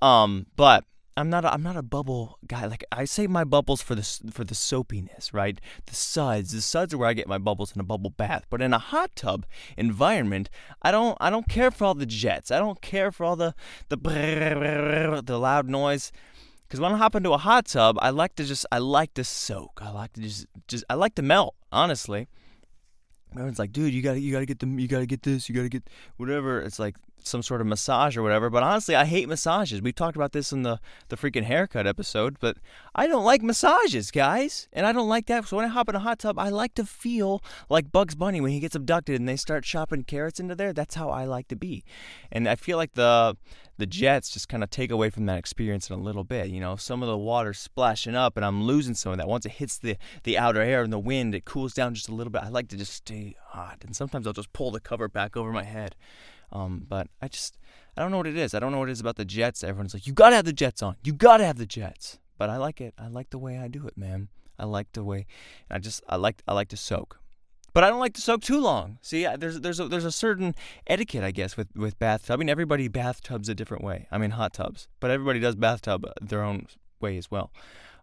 Um, 0.00 0.46
but 0.54 0.84
I'm 1.16 1.30
not 1.30 1.44
a, 1.44 1.52
I'm 1.52 1.62
not 1.62 1.76
a 1.76 1.82
bubble 1.82 2.38
guy. 2.46 2.66
Like 2.66 2.84
I 2.90 3.04
save 3.04 3.30
my 3.30 3.44
bubbles 3.44 3.80
for 3.80 3.94
the 3.94 4.02
for 4.32 4.42
the 4.44 4.54
soapiness, 4.54 5.32
right? 5.32 5.60
The 5.86 5.94
suds, 5.94 6.52
the 6.52 6.60
suds 6.60 6.92
are 6.92 6.98
where 6.98 7.08
I 7.08 7.12
get 7.12 7.28
my 7.28 7.38
bubbles 7.38 7.72
in 7.74 7.80
a 7.80 7.84
bubble 7.84 8.10
bath. 8.10 8.46
But 8.50 8.60
in 8.60 8.72
a 8.72 8.78
hot 8.78 9.14
tub 9.14 9.46
environment, 9.76 10.50
I 10.82 10.90
don't 10.90 11.16
I 11.20 11.30
don't 11.30 11.48
care 11.48 11.70
for 11.70 11.84
all 11.84 11.94
the 11.94 12.06
jets. 12.06 12.50
I 12.50 12.58
don't 12.58 12.80
care 12.80 13.12
for 13.12 13.24
all 13.24 13.36
the 13.36 13.54
the 13.88 13.96
the 15.24 15.38
loud 15.38 15.68
noise 15.68 16.10
Because 16.66 16.80
when 16.80 16.92
I 16.92 16.96
hop 16.96 17.14
into 17.14 17.32
a 17.32 17.38
hot 17.38 17.66
tub, 17.66 17.96
I 18.00 18.10
like 18.10 18.34
to 18.36 18.44
just 18.44 18.66
I 18.72 18.78
like 18.78 19.14
to 19.14 19.24
soak. 19.24 19.80
I 19.82 19.90
like 19.90 20.12
to 20.14 20.20
just 20.20 20.46
just 20.68 20.84
I 20.90 20.94
like 20.94 21.14
to 21.16 21.22
melt. 21.22 21.54
Honestly, 21.70 22.26
everyone's 23.32 23.58
like, 23.58 23.72
dude, 23.72 23.92
you 23.94 24.02
gotta 24.02 24.20
you 24.20 24.32
gotta 24.32 24.46
get 24.46 24.58
the 24.58 24.66
you 24.66 24.88
gotta 24.88 25.06
get 25.06 25.22
this, 25.22 25.48
you 25.48 25.54
gotta 25.54 25.68
get 25.68 25.88
whatever. 26.16 26.60
It's 26.60 26.78
like 26.78 26.96
some 27.24 27.42
sort 27.42 27.60
of 27.60 27.66
massage 27.66 28.16
or 28.16 28.22
whatever. 28.22 28.50
But 28.50 28.62
honestly, 28.62 28.94
I 28.94 29.04
hate 29.04 29.28
massages. 29.28 29.82
We've 29.82 29.94
talked 29.94 30.16
about 30.16 30.32
this 30.32 30.52
in 30.52 30.62
the 30.62 30.78
the 31.08 31.16
freaking 31.16 31.44
haircut 31.44 31.86
episode, 31.86 32.36
but 32.38 32.58
I 32.94 33.06
don't 33.06 33.24
like 33.24 33.42
massages, 33.42 34.10
guys, 34.10 34.68
and 34.72 34.86
I 34.86 34.92
don't 34.92 35.08
like 35.08 35.26
that. 35.26 35.46
So 35.46 35.56
when 35.56 35.66
I 35.66 35.68
hop 35.68 35.88
in 35.88 35.94
a 35.94 36.00
hot 36.00 36.20
tub, 36.20 36.38
I 36.38 36.50
like 36.50 36.74
to 36.74 36.84
feel 36.84 37.42
like 37.68 37.90
Bugs 37.90 38.14
Bunny 38.14 38.40
when 38.40 38.52
he 38.52 38.60
gets 38.60 38.74
abducted 38.76 39.18
and 39.18 39.28
they 39.28 39.36
start 39.36 39.64
chopping 39.64 40.04
carrots 40.04 40.38
into 40.38 40.54
there. 40.54 40.72
That's 40.72 40.94
how 40.94 41.10
I 41.10 41.24
like 41.24 41.48
to 41.48 41.56
be, 41.56 41.84
and 42.30 42.48
I 42.48 42.56
feel 42.56 42.76
like 42.76 42.92
the 42.92 43.36
the 43.76 43.86
jets 43.86 44.30
just 44.30 44.48
kind 44.48 44.62
of 44.62 44.70
take 44.70 44.90
away 44.90 45.10
from 45.10 45.26
that 45.26 45.38
experience 45.38 45.90
in 45.90 45.98
a 45.98 46.02
little 46.02 46.24
bit. 46.24 46.48
You 46.48 46.60
know, 46.60 46.76
some 46.76 47.02
of 47.02 47.08
the 47.08 47.18
water 47.18 47.52
splashing 47.52 48.14
up, 48.14 48.36
and 48.36 48.44
I'm 48.44 48.62
losing 48.62 48.94
some 48.94 49.12
of 49.12 49.18
that. 49.18 49.28
Once 49.28 49.46
it 49.46 49.52
hits 49.52 49.78
the 49.78 49.96
the 50.22 50.38
outer 50.38 50.60
air 50.60 50.82
and 50.82 50.92
the 50.92 50.98
wind, 50.98 51.34
it 51.34 51.44
cools 51.44 51.74
down 51.74 51.94
just 51.94 52.08
a 52.08 52.14
little 52.14 52.30
bit. 52.30 52.42
I 52.42 52.48
like 52.48 52.68
to 52.68 52.76
just 52.76 52.92
stay 52.92 53.34
hot, 53.48 53.78
and 53.84 53.96
sometimes 53.96 54.26
I'll 54.26 54.32
just 54.32 54.52
pull 54.52 54.70
the 54.70 54.80
cover 54.80 55.08
back 55.08 55.36
over 55.36 55.52
my 55.52 55.64
head. 55.64 55.96
Um, 56.54 56.86
but 56.88 57.08
I 57.20 57.28
just 57.28 57.58
I 57.96 58.02
don't 58.02 58.10
know 58.10 58.18
what 58.18 58.26
it 58.26 58.36
is. 58.36 58.54
I 58.54 58.60
don't 58.60 58.72
know 58.72 58.78
what 58.78 58.88
it 58.88 58.92
is 58.92 59.00
about 59.00 59.16
the 59.16 59.24
jets. 59.24 59.64
Everyone's 59.64 59.94
like, 59.94 60.06
you 60.06 60.12
gotta 60.12 60.36
have 60.36 60.44
the 60.44 60.52
jets 60.52 60.82
on. 60.82 60.96
You 61.02 61.12
gotta 61.12 61.44
have 61.44 61.58
the 61.58 61.66
jets. 61.66 62.18
But 62.38 62.50
I 62.50 62.56
like 62.56 62.80
it. 62.80 62.94
I 62.98 63.08
like 63.08 63.30
the 63.30 63.38
way 63.38 63.58
I 63.58 63.68
do 63.68 63.86
it, 63.86 63.96
man. 63.96 64.28
I 64.58 64.64
like 64.64 64.92
the 64.92 65.04
way. 65.04 65.26
I 65.70 65.78
just 65.78 66.02
I 66.08 66.16
like 66.16 66.42
I 66.46 66.54
like 66.54 66.68
to 66.68 66.76
soak. 66.76 67.18
But 67.72 67.82
I 67.82 67.90
don't 67.90 67.98
like 67.98 68.14
to 68.14 68.20
soak 68.20 68.42
too 68.42 68.60
long. 68.60 68.98
See, 69.02 69.26
there's 69.36 69.60
there's 69.60 69.80
a, 69.80 69.88
there's 69.88 70.04
a 70.04 70.12
certain 70.12 70.54
etiquette, 70.86 71.24
I 71.24 71.32
guess, 71.32 71.56
with 71.56 71.68
with 71.74 71.98
bathtub. 71.98 72.34
I 72.34 72.36
mean, 72.36 72.48
everybody 72.48 72.86
bathtubs 72.86 73.48
a 73.48 73.54
different 73.54 73.82
way. 73.82 74.06
I 74.12 74.18
mean, 74.18 74.30
hot 74.30 74.54
tubs, 74.54 74.86
but 75.00 75.10
everybody 75.10 75.40
does 75.40 75.56
bathtub 75.56 76.06
their 76.20 76.42
own 76.42 76.66
way 77.00 77.16
as 77.16 77.30
well. 77.30 77.50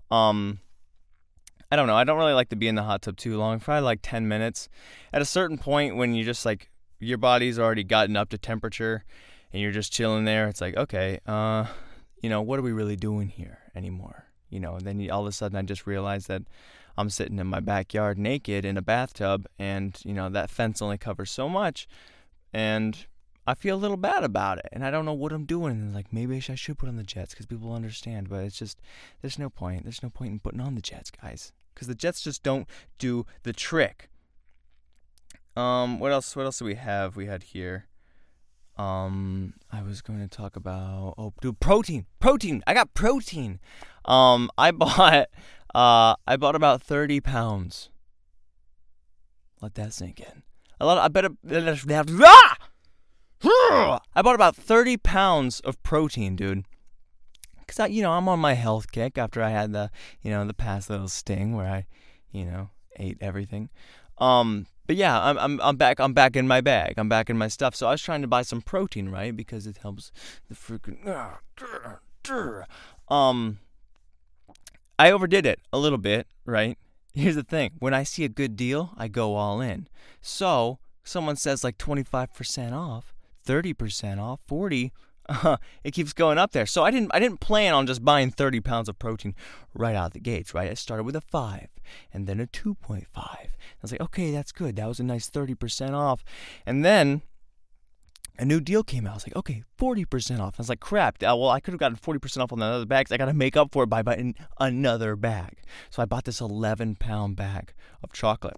Um, 0.10 0.60
I 1.72 1.78
don't 1.78 1.88
know. 1.88 1.96
I 1.96 2.04
don't 2.04 2.18
really 2.18 2.34
like 2.34 2.50
to 2.50 2.58
be 2.58 2.68
in 2.68 2.76
the 2.76 2.84
hot 2.84 3.02
tub 3.02 3.16
too 3.16 3.38
long. 3.38 3.62
Probably 3.62 3.84
like 3.84 4.00
ten 4.02 4.28
minutes. 4.28 4.68
At 5.14 5.22
a 5.22 5.26
certain 5.26 5.58
point, 5.58 5.96
when 5.96 6.16
you 6.16 6.26
just 6.26 6.46
like 6.46 6.71
your 7.02 7.18
body's 7.18 7.60
already 7.60 7.84
gotten 7.84 8.16
up 8.16 8.30
to 8.30 8.38
temperature, 8.38 9.04
and 9.52 9.62
you're 9.62 9.72
just 9.72 9.92
chilling 9.92 10.26
there, 10.26 10.48
it's 10.48 10.62
like, 10.62 10.78
okay, 10.78 11.20
uh, 11.26 11.66
you 12.22 12.30
know, 12.30 12.42
what 12.42 12.60
are 12.60 12.64
we 12.64 12.72
really 12.72 12.96
doing 12.96 13.28
here 13.30 13.60
anymore? 13.76 14.26
You 14.50 14.60
know, 14.60 14.76
and 14.76 14.86
then 14.86 15.10
all 15.10 15.22
of 15.22 15.28
a 15.28 15.32
sudden, 15.32 15.58
I 15.58 15.62
just 15.64 15.88
realized 15.88 16.28
that 16.28 16.44
I'm 16.98 17.10
sitting 17.10 17.40
in 17.40 17.48
my 17.48 17.60
backyard 17.60 18.18
naked 18.18 18.66
in 18.66 18.78
a 18.78 18.82
bathtub, 18.82 19.48
and 19.58 19.98
you 20.04 20.14
know 20.14 20.30
that 20.30 20.50
fence 20.50 20.82
only 20.82 20.98
covers 20.98 21.32
so 21.32 21.48
much, 21.50 21.88
and 22.54 23.06
I 23.48 23.56
feel 23.56 23.76
a 23.76 23.80
little 23.80 23.98
bad 23.98 24.24
about 24.24 24.60
it, 24.60 24.68
and 24.72 24.86
I 24.86 24.92
don't 24.92 25.06
know 25.06 25.14
what 25.14 25.32
I'm 25.32 25.46
doing. 25.46 25.74
And 25.74 25.96
like 25.96 26.14
maybe 26.14 26.36
I 26.36 26.40
should 26.40 26.78
put 26.78 26.90
on 26.90 26.98
the 26.98 27.04
jets 27.04 27.34
because 27.34 27.46
people 27.48 27.74
understand, 27.74 28.30
but 28.30 28.44
it's 28.44 28.60
just 28.60 28.80
there's 29.22 29.40
no 29.40 29.50
point. 29.50 29.84
There's 29.84 30.04
no 30.04 30.10
point 30.10 30.32
in 30.32 30.40
putting 30.40 30.62
on 30.62 30.76
the 30.76 30.82
jets, 30.82 31.12
guys, 31.12 31.52
because 31.74 31.88
the 31.88 31.96
jets 31.96 32.22
just 32.22 32.44
don't 32.44 32.68
do 33.00 33.26
the 33.44 33.54
trick. 33.54 34.10
Um, 35.62 36.00
what 36.00 36.12
else? 36.12 36.36
What 36.36 36.46
else 36.46 36.58
do 36.58 36.66
we 36.66 36.76
have? 36.76 37.16
We 37.16 37.28
had 37.28 37.44
here. 37.44 37.86
Um, 38.78 39.54
I 39.72 39.84
was 39.84 40.02
going 40.02 40.20
to 40.20 40.28
talk 40.28 40.56
about 40.56 41.14
oh, 41.18 41.34
dude, 41.40 41.60
protein, 41.60 42.08
protein. 42.20 42.64
I 42.66 42.74
got 42.74 42.96
protein. 42.96 43.60
Um, 44.06 44.50
I 44.58 44.72
bought 44.84 45.28
uh, 45.76 46.16
I 46.26 46.38
bought 46.38 46.56
about 46.56 46.82
30 46.82 47.22
pounds. 47.22 47.90
Let 49.62 49.76
that 49.76 49.94
sink 49.94 50.20
in. 50.20 50.42
A 50.80 50.86
lot. 50.86 50.98
Of, 50.98 51.04
I 51.04 51.08
better. 51.10 51.30
I 54.16 54.22
bought 54.24 54.36
about 54.36 54.56
30 54.56 54.98
pounds 54.98 55.60
of 55.60 55.82
protein, 55.84 56.36
dude. 56.36 56.66
Cause 57.68 57.80
I, 57.80 57.86
you 57.86 58.02
know, 58.02 58.12
I'm 58.12 58.28
on 58.28 58.40
my 58.40 58.54
health 58.54 58.92
kick 58.92 59.18
after 59.18 59.42
I 59.42 59.50
had 59.50 59.72
the, 59.72 59.92
you 60.22 60.32
know, 60.32 60.44
the 60.46 60.54
past 60.54 60.90
little 60.90 61.08
sting 61.08 61.56
where 61.56 61.68
I, 61.68 61.86
you 62.32 62.46
know, 62.46 62.72
ate 62.98 63.18
everything. 63.22 63.70
Um, 64.18 64.66
but 64.92 64.98
yeah, 64.98 65.24
I'm, 65.24 65.40
I'm, 65.40 65.62
I'm 65.62 65.78
back. 65.78 66.02
I'm 66.02 66.12
back 66.12 66.36
in 66.36 66.50
my 66.50 66.60
bag. 66.60 66.96
I'm 66.98 67.08
back 67.08 67.30
in 67.30 67.38
my 67.38 67.48
stuff. 67.48 67.78
So 67.78 67.88
I 67.88 67.92
was 67.92 68.02
trying 68.02 68.22
to 68.24 68.28
buy 68.28 68.42
some 68.42 68.62
protein, 68.62 69.08
right? 69.08 69.34
Because 69.34 69.66
it 69.66 69.78
helps 69.78 70.12
the 70.50 70.54
freaking. 70.54 70.98
Um, 73.08 73.60
I 75.00 75.10
overdid 75.10 75.46
it 75.46 75.62
a 75.72 75.78
little 75.78 75.98
bit, 75.98 76.28
right? 76.44 76.78
Here's 77.14 77.36
the 77.36 77.44
thing 77.44 77.72
when 77.80 77.94
I 77.94 78.04
see 78.04 78.26
a 78.26 78.28
good 78.28 78.58
deal, 78.58 78.92
I 78.98 79.08
go 79.08 79.36
all 79.36 79.62
in. 79.62 79.88
So, 80.20 80.80
someone 81.06 81.38
says 81.38 81.64
like 81.64 81.78
25% 81.78 82.74
off, 82.74 83.14
30% 83.48 84.20
off, 84.22 84.42
40 84.46 84.92
it 85.84 85.92
keeps 85.92 86.14
going 86.14 86.38
up 86.38 86.52
there. 86.52 86.66
So 86.66 86.84
I 86.84 86.92
didn't 86.92 87.12
I 87.14 87.20
didn't 87.20 87.40
plan 87.40 87.74
on 87.74 87.88
just 87.88 88.04
buying 88.04 88.32
30 88.32 88.60
pounds 88.62 88.90
of 88.90 89.00
protein 89.00 89.36
right 89.74 89.96
out 89.96 90.08
of 90.08 90.14
the 90.14 90.20
gates, 90.20 90.54
right? 90.54 90.70
I 90.70 90.74
started 90.74 91.04
with 91.04 91.16
a 91.16 91.22
5 91.22 91.68
and 92.14 92.28
then 92.28 92.40
a 92.40 92.48
2.5. 92.48 93.06
I 93.16 93.48
was 93.82 93.92
like, 93.92 94.02
"Okay, 94.02 94.32
that's 94.32 94.52
good. 94.52 94.76
That 94.76 94.88
was 94.88 95.00
a 95.00 95.04
nice 95.04 95.30
30% 95.30 95.94
off." 95.94 96.24
And 96.66 96.84
then 96.84 97.22
a 98.38 98.46
new 98.46 98.60
deal 98.60 98.84
came 98.84 99.06
out. 99.06 99.12
I 99.12 99.16
was 99.16 99.28
like, 99.28 99.36
okay, 99.36 99.64
40% 99.78 100.40
off. 100.40 100.56
I 100.58 100.62
was 100.62 100.70
like, 100.70 100.80
crap. 100.80 101.22
Uh, 101.22 101.36
well, 101.38 101.50
I 101.50 101.60
could 101.60 101.74
have 101.74 101.80
gotten 101.80 101.98
40% 101.98 102.42
off 102.42 102.52
on 102.52 102.60
the 102.60 102.66
other 102.66 102.86
bags. 102.86 103.12
I 103.12 103.18
got 103.18 103.26
to 103.26 103.34
make 103.34 103.56
up 103.56 103.72
for 103.72 103.84
it 103.84 103.88
by 103.88 104.02
buying 104.02 104.36
another 104.60 105.16
bag. 105.16 105.58
So 105.92 106.02
I 106.02 106.06
bought 106.06 106.24
this 106.24 106.42
11 106.42 106.96
pound 106.96 107.36
bag 107.36 107.74
of 108.04 108.12
chocolate. 108.14 108.58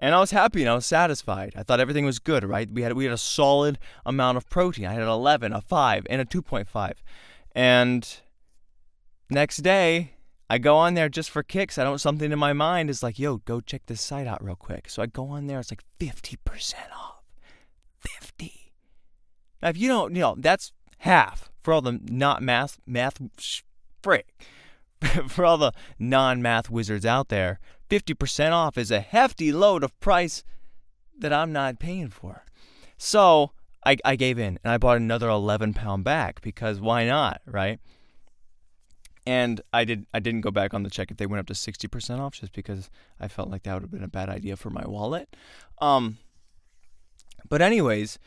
And 0.00 0.14
I 0.14 0.20
was 0.20 0.30
happy 0.30 0.62
and 0.62 0.70
I 0.70 0.74
was 0.74 0.86
satisfied. 0.86 1.52
I 1.56 1.62
thought 1.62 1.80
everything 1.80 2.06
was 2.06 2.18
good, 2.18 2.42
right? 2.42 2.70
We 2.70 2.82
had 2.82 2.94
we 2.94 3.04
had 3.04 3.12
a 3.12 3.18
solid 3.18 3.78
amount 4.06 4.38
of 4.38 4.48
protein. 4.48 4.86
I 4.86 4.94
had 4.94 5.02
an 5.02 5.08
11, 5.08 5.52
a 5.52 5.60
5, 5.60 6.06
and 6.08 6.20
a 6.20 6.24
2.5. 6.24 6.92
And 7.54 8.20
next 9.28 9.58
day, 9.58 10.12
I 10.48 10.58
go 10.58 10.76
on 10.76 10.94
there 10.94 11.08
just 11.08 11.30
for 11.30 11.42
kicks. 11.42 11.76
I 11.76 11.84
don't 11.84 11.98
something 11.98 12.32
in 12.32 12.38
my 12.38 12.54
mind 12.54 12.88
is 12.88 13.02
like, 13.02 13.18
"Yo, 13.18 13.38
go 13.38 13.60
check 13.60 13.82
this 13.86 14.00
site 14.00 14.26
out 14.26 14.42
real 14.42 14.56
quick." 14.56 14.88
So 14.88 15.02
I 15.02 15.06
go 15.06 15.28
on 15.28 15.46
there. 15.46 15.60
It's 15.60 15.70
like 15.70 15.84
50% 15.98 16.74
off. 16.96 17.22
50 18.00 18.60
now, 19.62 19.68
if 19.68 19.78
you 19.78 19.88
don't, 19.88 20.14
you 20.14 20.20
know, 20.20 20.34
that's 20.38 20.72
half 20.98 21.50
for 21.62 21.74
all 21.74 21.82
the 21.82 22.00
not 22.02 22.42
math, 22.42 22.78
math, 22.86 23.18
frick, 24.02 24.42
for 25.28 25.44
all 25.44 25.58
the 25.58 25.72
non 25.98 26.40
math 26.42 26.70
wizards 26.70 27.04
out 27.04 27.28
there. 27.28 27.60
50% 27.90 28.52
off 28.52 28.78
is 28.78 28.90
a 28.90 29.00
hefty 29.00 29.52
load 29.52 29.82
of 29.84 29.98
price 30.00 30.44
that 31.18 31.32
I'm 31.32 31.52
not 31.52 31.78
paying 31.78 32.08
for. 32.08 32.44
So 32.96 33.50
I, 33.84 33.96
I 34.04 34.16
gave 34.16 34.38
in 34.38 34.58
and 34.62 34.72
I 34.72 34.78
bought 34.78 34.96
another 34.96 35.28
11 35.28 35.74
pound 35.74 36.04
bag 36.04 36.38
because 36.42 36.80
why 36.80 37.06
not, 37.06 37.40
right? 37.46 37.80
And 39.26 39.60
I 39.72 39.84
did 39.84 40.06
I 40.14 40.20
didn't 40.20 40.40
go 40.40 40.50
back 40.50 40.72
on 40.72 40.82
the 40.82 40.90
check 40.90 41.10
if 41.10 41.18
they 41.18 41.26
went 41.26 41.40
up 41.40 41.46
to 41.46 41.52
60% 41.52 42.20
off 42.20 42.34
just 42.34 42.52
because 42.52 42.90
I 43.18 43.28
felt 43.28 43.50
like 43.50 43.64
that 43.64 43.74
would 43.74 43.82
have 43.82 43.90
been 43.90 44.02
a 44.02 44.08
bad 44.08 44.28
idea 44.28 44.56
for 44.56 44.70
my 44.70 44.86
wallet. 44.86 45.36
Um, 45.80 46.18
but 47.48 47.60
anyways, 47.60 48.18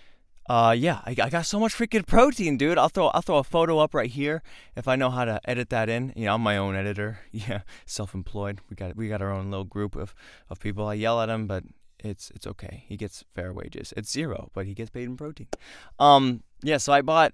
uh, 0.50 0.76
yeah, 0.78 1.00
I, 1.06 1.12
I 1.12 1.30
got 1.30 1.46
so 1.46 1.60
much 1.60 1.74
freaking 1.74 2.06
protein, 2.08 2.58
dude. 2.58 2.78
I'll 2.78 2.90
throw 2.90 3.08
I'll 3.08 3.22
throw 3.22 3.38
a 3.38 3.44
photo 3.44 3.80
up 3.80 3.94
right 3.94 4.10
here 4.10 4.42
if 4.76 4.88
I 4.88 4.96
know 4.96 5.10
how 5.10 5.26
to 5.26 5.40
edit 5.46 5.70
that 5.70 5.90
in. 5.90 6.14
You 6.16 6.26
know, 6.26 6.36
I'm 6.36 6.42
my 6.42 6.58
own 6.58 6.76
editor. 6.76 7.20
Yeah, 7.32 7.62
self-employed. 7.86 8.62
We 8.70 8.76
got 8.76 8.96
we 8.96 9.10
got 9.10 9.22
our 9.22 9.32
own 9.32 9.50
little 9.50 9.66
group 9.66 9.96
of, 9.96 10.14
of 10.50 10.60
people. 10.60 10.88
I 10.88 10.94
yell 10.94 11.20
at 11.22 11.30
him, 11.30 11.48
but 11.48 11.64
it's 12.00 12.32
it's 12.32 12.46
okay. 12.46 12.84
He 12.88 12.98
gets 12.98 13.24
fair 13.34 13.54
wages. 13.54 13.94
It's 13.98 14.12
zero, 14.12 14.50
but 14.54 14.66
he 14.66 14.74
gets 14.74 14.90
paid 14.90 15.06
in 15.06 15.18
protein. 15.18 15.48
Um, 16.00 16.44
yeah. 16.62 16.78
So 16.78 16.94
I 16.94 17.02
bought 17.02 17.34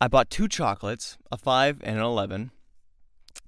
I 0.00 0.08
bought 0.08 0.30
two 0.30 0.48
chocolates, 0.48 1.18
a 1.32 1.36
five 1.36 1.80
and 1.82 1.96
an 1.96 2.02
eleven, 2.02 2.52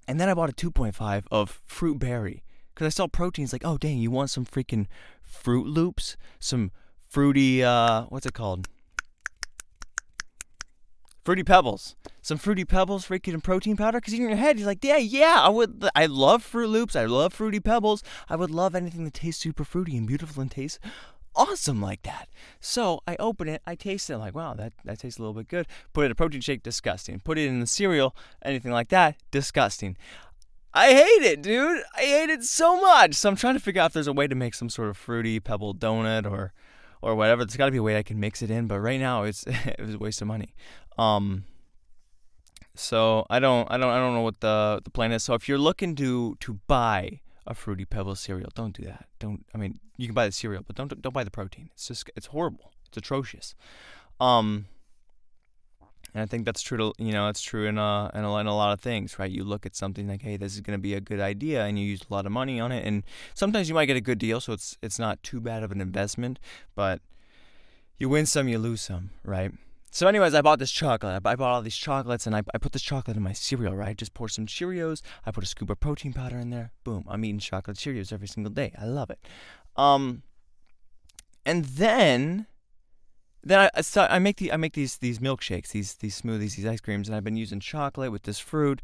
and 0.08 0.20
then 0.20 0.28
I 0.28 0.34
bought 0.34 0.50
a 0.50 0.54
two 0.54 0.70
point 0.70 0.94
five 0.94 1.26
of 1.30 1.62
fruit 1.64 1.98
berry 1.98 2.42
because 2.74 2.86
I 2.86 2.90
saw 2.90 3.06
proteins. 3.06 3.52
Like, 3.52 3.64
oh 3.64 3.78
dang, 3.78 3.98
you 3.98 4.10
want 4.10 4.30
some 4.30 4.44
freaking 4.44 4.86
Froot 5.24 5.66
Loops, 5.66 6.16
some 6.38 6.72
fruity 7.08 7.62
uh, 7.62 8.04
what's 8.08 8.26
it 8.26 8.34
called? 8.34 8.68
Fruity 11.24 11.44
Pebbles. 11.44 11.94
Some 12.20 12.38
Fruity 12.38 12.64
Pebbles, 12.64 13.06
freaking 13.06 13.42
protein 13.42 13.76
powder. 13.76 14.00
Because 14.00 14.14
in 14.14 14.22
your 14.22 14.36
head, 14.36 14.58
you're 14.58 14.66
like, 14.66 14.84
yeah, 14.84 14.96
yeah, 14.96 15.36
I 15.38 15.48
would. 15.48 15.88
I 15.94 16.06
love 16.06 16.44
Froot 16.44 16.68
Loops. 16.68 16.96
I 16.96 17.04
love 17.04 17.32
Fruity 17.32 17.60
Pebbles. 17.60 18.02
I 18.28 18.36
would 18.36 18.50
love 18.50 18.74
anything 18.74 19.04
that 19.04 19.14
tastes 19.14 19.42
super 19.42 19.64
fruity 19.64 19.96
and 19.96 20.06
beautiful 20.06 20.42
and 20.42 20.50
tastes 20.50 20.78
awesome 21.34 21.80
like 21.80 22.02
that. 22.02 22.28
So 22.60 23.00
I 23.06 23.16
open 23.18 23.48
it, 23.48 23.62
I 23.66 23.74
taste 23.74 24.10
it, 24.10 24.14
I'm 24.14 24.20
like, 24.20 24.34
wow, 24.34 24.54
that, 24.54 24.72
that 24.84 24.98
tastes 24.98 25.18
a 25.18 25.22
little 25.22 25.34
bit 25.34 25.48
good. 25.48 25.66
Put 25.92 26.02
it 26.02 26.06
in 26.06 26.12
a 26.12 26.14
protein 26.14 26.40
shake, 26.40 26.62
disgusting. 26.62 27.20
Put 27.20 27.38
it 27.38 27.46
in 27.46 27.60
the 27.60 27.66
cereal, 27.66 28.14
anything 28.44 28.72
like 28.72 28.88
that, 28.88 29.16
disgusting. 29.30 29.96
I 30.74 30.92
hate 30.92 31.22
it, 31.22 31.42
dude. 31.42 31.82
I 31.96 32.00
hate 32.00 32.30
it 32.30 32.44
so 32.44 32.80
much. 32.80 33.14
So 33.14 33.28
I'm 33.28 33.36
trying 33.36 33.54
to 33.54 33.60
figure 33.60 33.82
out 33.82 33.86
if 33.86 33.92
there's 33.92 34.06
a 34.06 34.12
way 34.12 34.26
to 34.26 34.34
make 34.34 34.54
some 34.54 34.70
sort 34.70 34.88
of 34.88 34.96
fruity 34.96 35.38
pebble 35.38 35.74
donut 35.74 36.30
or 36.30 36.52
or 37.02 37.14
whatever. 37.16 37.44
There's 37.44 37.56
got 37.56 37.66
to 37.66 37.72
be 37.72 37.78
a 37.78 37.82
way 37.82 37.98
I 37.98 38.02
can 38.02 38.18
mix 38.18 38.40
it 38.40 38.50
in, 38.50 38.68
but 38.68 38.80
right 38.80 38.98
now 38.98 39.24
it's 39.24 39.44
it 39.46 39.80
was 39.80 39.94
a 39.94 39.98
waste 39.98 40.22
of 40.22 40.28
money. 40.28 40.54
Um, 40.98 41.44
so 42.74 43.26
I 43.28 43.38
don't 43.38 43.70
I 43.70 43.76
don't 43.76 43.90
I 43.90 43.98
don't 43.98 44.14
know 44.14 44.22
what 44.22 44.40
the 44.40 44.80
the 44.82 44.90
plan 44.90 45.12
is. 45.12 45.22
So 45.22 45.34
if 45.34 45.48
you're 45.48 45.58
looking 45.58 45.94
to 45.96 46.36
to 46.40 46.60
buy 46.66 47.20
a 47.46 47.54
fruity 47.54 47.84
pebble 47.84 48.14
cereal, 48.14 48.50
don't 48.54 48.74
do 48.76 48.84
that. 48.84 49.06
Don't 49.18 49.44
I 49.54 49.58
mean 49.58 49.78
you 49.96 50.06
can 50.06 50.14
buy 50.14 50.26
the 50.26 50.32
cereal, 50.32 50.62
but 50.66 50.76
don't 50.76 51.00
don't 51.02 51.12
buy 51.12 51.24
the 51.24 51.30
protein. 51.30 51.70
It's 51.72 51.88
just 51.88 52.10
it's 52.16 52.26
horrible. 52.26 52.72
It's 52.86 52.96
atrocious. 52.96 53.54
Um 54.20 54.66
And 56.14 56.22
I 56.22 56.26
think 56.26 56.44
that's 56.44 56.62
true 56.62 56.78
to 56.78 56.92
you 56.98 57.12
know 57.12 57.28
it's 57.28 57.42
true 57.42 57.66
in 57.66 57.78
uh 57.78 58.10
in 58.14 58.24
a, 58.24 58.36
in 58.36 58.46
a 58.46 58.56
lot 58.56 58.72
of 58.72 58.80
things, 58.80 59.18
right? 59.18 59.30
You 59.30 59.44
look 59.44 59.66
at 59.66 59.74
something 59.74 60.06
like, 60.08 60.22
hey, 60.22 60.36
this 60.36 60.54
is 60.54 60.60
going 60.60 60.78
to 60.78 60.82
be 60.82 60.94
a 60.94 61.00
good 61.00 61.20
idea, 61.20 61.64
and 61.64 61.78
you 61.78 61.86
use 61.86 62.02
a 62.08 62.14
lot 62.14 62.26
of 62.26 62.32
money 62.32 62.60
on 62.60 62.70
it, 62.72 62.86
and 62.86 63.02
sometimes 63.34 63.68
you 63.68 63.74
might 63.74 63.86
get 63.86 63.96
a 63.96 64.00
good 64.00 64.18
deal, 64.18 64.40
so 64.40 64.52
it's 64.52 64.76
it's 64.82 64.98
not 64.98 65.22
too 65.22 65.40
bad 65.40 65.62
of 65.62 65.72
an 65.72 65.80
investment, 65.80 66.38
but 66.74 67.00
you 67.98 68.08
win 68.10 68.26
some, 68.26 68.48
you 68.48 68.58
lose 68.58 68.82
some, 68.82 69.10
right? 69.24 69.52
So, 69.94 70.08
anyways, 70.08 70.32
I 70.32 70.40
bought 70.40 70.58
this 70.58 70.72
chocolate. 70.72 71.20
I 71.22 71.36
bought 71.36 71.52
all 71.52 71.60
these 71.60 71.76
chocolates, 71.76 72.26
and 72.26 72.34
I, 72.34 72.40
I 72.54 72.56
put 72.56 72.72
this 72.72 72.80
chocolate 72.80 73.14
in 73.14 73.22
my 73.22 73.34
cereal, 73.34 73.76
right? 73.76 73.94
Just 73.94 74.14
pour 74.14 74.26
some 74.26 74.46
Cheerios. 74.46 75.02
I 75.26 75.30
put 75.32 75.44
a 75.44 75.46
scoop 75.46 75.68
of 75.68 75.80
protein 75.80 76.14
powder 76.14 76.38
in 76.38 76.48
there. 76.48 76.72
Boom! 76.82 77.04
I'm 77.08 77.22
eating 77.26 77.38
chocolate 77.38 77.76
Cheerios 77.76 78.10
every 78.10 78.26
single 78.26 78.50
day. 78.50 78.72
I 78.80 78.86
love 78.86 79.10
it. 79.10 79.18
Um, 79.76 80.22
and 81.44 81.66
then 81.66 82.46
then 83.44 83.68
I, 83.74 83.82
so 83.82 84.06
I 84.08 84.18
make 84.18 84.38
the 84.38 84.50
I 84.50 84.56
make 84.56 84.72
these 84.72 84.96
these 84.96 85.18
milkshakes, 85.18 85.72
these 85.72 85.92
these 85.96 86.18
smoothies, 86.18 86.56
these 86.56 86.64
ice 86.64 86.80
creams, 86.80 87.06
and 87.06 87.14
I've 87.14 87.24
been 87.24 87.36
using 87.36 87.60
chocolate 87.60 88.12
with 88.12 88.22
this 88.22 88.38
fruit, 88.38 88.80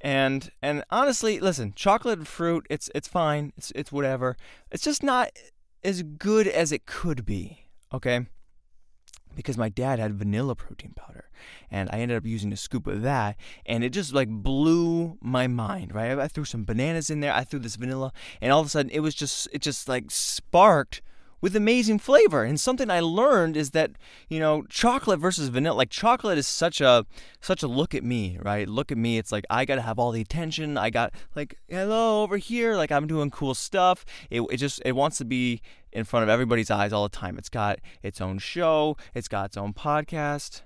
and 0.00 0.50
and 0.62 0.84
honestly, 0.90 1.38
listen, 1.38 1.74
chocolate 1.76 2.20
and 2.20 2.26
fruit, 2.26 2.66
it's 2.70 2.88
it's 2.94 3.08
fine, 3.08 3.52
it's 3.58 3.72
it's 3.74 3.92
whatever. 3.92 4.38
It's 4.70 4.84
just 4.84 5.02
not 5.02 5.32
as 5.84 6.02
good 6.02 6.48
as 6.48 6.72
it 6.72 6.86
could 6.86 7.26
be, 7.26 7.66
okay? 7.92 8.26
Because 9.36 9.56
my 9.56 9.68
dad 9.68 10.00
had 10.00 10.14
vanilla 10.14 10.56
protein 10.56 10.94
powder, 10.96 11.30
and 11.70 11.88
I 11.92 11.98
ended 12.00 12.16
up 12.16 12.26
using 12.26 12.52
a 12.52 12.56
scoop 12.56 12.86
of 12.88 13.02
that, 13.02 13.36
and 13.64 13.84
it 13.84 13.90
just 13.90 14.12
like 14.12 14.28
blew 14.28 15.18
my 15.20 15.46
mind, 15.46 15.94
right? 15.94 16.18
I 16.18 16.26
threw 16.26 16.44
some 16.44 16.64
bananas 16.64 17.10
in 17.10 17.20
there, 17.20 17.32
I 17.32 17.44
threw 17.44 17.60
this 17.60 17.76
vanilla, 17.76 18.12
and 18.40 18.50
all 18.50 18.60
of 18.60 18.66
a 18.66 18.70
sudden 18.70 18.90
it 18.90 19.00
was 19.00 19.14
just 19.14 19.46
it 19.52 19.62
just 19.62 19.88
like 19.88 20.10
sparked 20.10 21.02
with 21.46 21.54
amazing 21.54 22.00
flavor. 22.00 22.42
And 22.42 22.58
something 22.58 22.90
I 22.90 22.98
learned 22.98 23.56
is 23.56 23.70
that, 23.70 23.92
you 24.28 24.40
know, 24.40 24.64
chocolate 24.68 25.20
versus 25.20 25.48
vanilla, 25.48 25.76
like 25.76 25.90
chocolate 25.90 26.38
is 26.38 26.48
such 26.48 26.80
a 26.80 27.06
such 27.40 27.62
a 27.62 27.68
look 27.68 27.94
at 27.94 28.02
me, 28.02 28.36
right? 28.42 28.68
Look 28.68 28.90
at 28.90 28.98
me. 28.98 29.16
It's 29.16 29.30
like 29.30 29.44
I 29.48 29.64
got 29.64 29.76
to 29.76 29.82
have 29.82 29.96
all 29.96 30.10
the 30.10 30.20
attention. 30.20 30.76
I 30.76 30.90
got 30.90 31.14
like 31.36 31.56
hello 31.68 32.24
over 32.24 32.36
here, 32.36 32.74
like 32.74 32.90
I'm 32.90 33.06
doing 33.06 33.30
cool 33.30 33.54
stuff. 33.54 34.04
It 34.28 34.42
it 34.50 34.56
just 34.56 34.82
it 34.84 34.96
wants 34.96 35.18
to 35.18 35.24
be 35.24 35.62
in 35.92 36.02
front 36.02 36.24
of 36.24 36.28
everybody's 36.28 36.68
eyes 36.68 36.92
all 36.92 37.04
the 37.04 37.16
time. 37.16 37.38
It's 37.38 37.48
got 37.48 37.78
its 38.02 38.20
own 38.20 38.38
show, 38.38 38.96
it's 39.14 39.28
got 39.28 39.44
its 39.46 39.56
own 39.56 39.72
podcast 39.72 40.62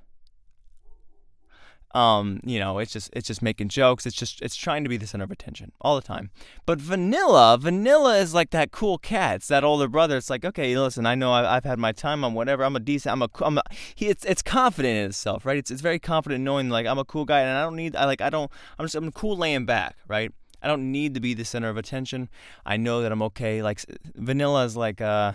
um, 1.93 2.41
you 2.45 2.61
know, 2.61 2.79
it's 2.79 2.93
just 2.93 3.11
it's 3.13 3.27
just 3.27 3.43
making 3.43 3.69
jokes. 3.69 4.07
It's 4.07 4.17
just 4.17 4.41
it's 4.43 4.55
trying 4.55 4.85
to 4.85 4.89
be 4.89 4.97
the 4.97 5.07
center 5.07 5.25
of 5.25 5.31
attention 5.31 5.73
all 5.81 5.97
the 5.97 6.07
time. 6.07 6.31
But 6.65 6.81
vanilla, 6.81 7.59
vanilla 7.59 8.19
is 8.19 8.33
like 8.33 8.51
that 8.51 8.71
cool 8.71 8.99
cat. 8.99 9.37
It's 9.37 9.49
that 9.49 9.65
older 9.65 9.89
brother. 9.89 10.17
It's 10.17 10.31
like, 10.31 10.45
okay, 10.45 10.77
listen, 10.79 11.05
I 11.05 11.15
know 11.15 11.33
I've, 11.33 11.65
had 11.65 11.79
my 11.79 11.93
time. 11.93 12.25
I'm 12.25 12.35
whatever. 12.35 12.65
I'm 12.65 12.77
a 12.77 12.81
decent. 12.81 13.13
I'm 13.13 13.23
a. 13.23 13.29
I'm 13.41 13.59
a. 13.59 13.63
He, 13.95 14.07
it's 14.07 14.25
it's 14.25 14.43
confident 14.43 14.99
in 14.99 15.07
itself, 15.07 15.45
right? 15.45 15.59
It's 15.59 15.71
it's 15.71 15.81
very 15.81 15.99
confident 15.99 16.45
knowing 16.45 16.69
like 16.69 16.87
I'm 16.87 16.99
a 16.99 17.05
cool 17.05 17.25
guy 17.25 17.41
and 17.41 17.51
I 17.51 17.63
don't 17.63 17.77
need. 17.77 17.97
I 17.97 18.05
like 18.05 18.21
I 18.21 18.31
don't. 18.31 18.51
I'm 18.79 18.85
just 18.85 18.95
I'm 18.95 19.11
cool 19.13 19.37
laying 19.37 19.67
back, 19.67 19.97
right? 20.07 20.33
I 20.63 20.69
don't 20.69 20.93
need 20.93 21.15
to 21.15 21.21
be 21.21 21.35
the 21.35 21.45
center 21.45 21.69
of 21.69 21.77
attention. 21.77 22.29
I 22.65 22.77
know 22.77 23.03
that 23.03 23.11
I'm 23.11 23.23
okay. 23.23 23.63
Like 23.63 23.81
vanilla 24.15 24.65
is 24.65 24.77
like 24.77 25.01
uh 25.01 25.33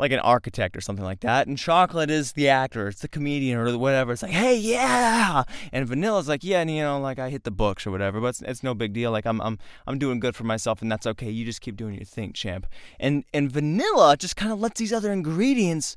like 0.00 0.12
an 0.12 0.18
architect 0.20 0.76
or 0.76 0.80
something 0.80 1.04
like 1.04 1.20
that. 1.20 1.46
And 1.46 1.56
chocolate 1.56 2.10
is 2.10 2.32
the 2.32 2.48
actor, 2.48 2.88
it's 2.88 3.02
the 3.02 3.08
comedian 3.08 3.58
or 3.58 3.76
whatever. 3.78 4.12
It's 4.12 4.22
like, 4.22 4.32
hey, 4.32 4.56
yeah. 4.56 5.44
And 5.72 5.86
vanilla's 5.86 6.28
like, 6.28 6.42
yeah, 6.42 6.60
and 6.60 6.70
you 6.70 6.82
know, 6.82 7.00
like 7.00 7.18
I 7.18 7.30
hit 7.30 7.44
the 7.44 7.50
books 7.50 7.86
or 7.86 7.90
whatever, 7.90 8.20
but 8.20 8.28
it's, 8.28 8.42
it's 8.42 8.62
no 8.62 8.74
big 8.74 8.92
deal. 8.92 9.10
Like 9.10 9.26
I'm, 9.26 9.40
I'm, 9.40 9.58
I'm 9.86 9.98
doing 9.98 10.18
good 10.18 10.34
for 10.34 10.44
myself, 10.44 10.82
and 10.82 10.90
that's 10.90 11.06
okay. 11.06 11.30
You 11.30 11.44
just 11.44 11.60
keep 11.60 11.76
doing 11.76 11.94
your 11.94 12.04
thing, 12.04 12.32
champ. 12.32 12.66
And 12.98 13.24
and 13.32 13.52
vanilla 13.52 14.16
just 14.16 14.36
kind 14.36 14.52
of 14.52 14.60
lets 14.60 14.80
these 14.80 14.92
other 14.92 15.12
ingredients 15.12 15.96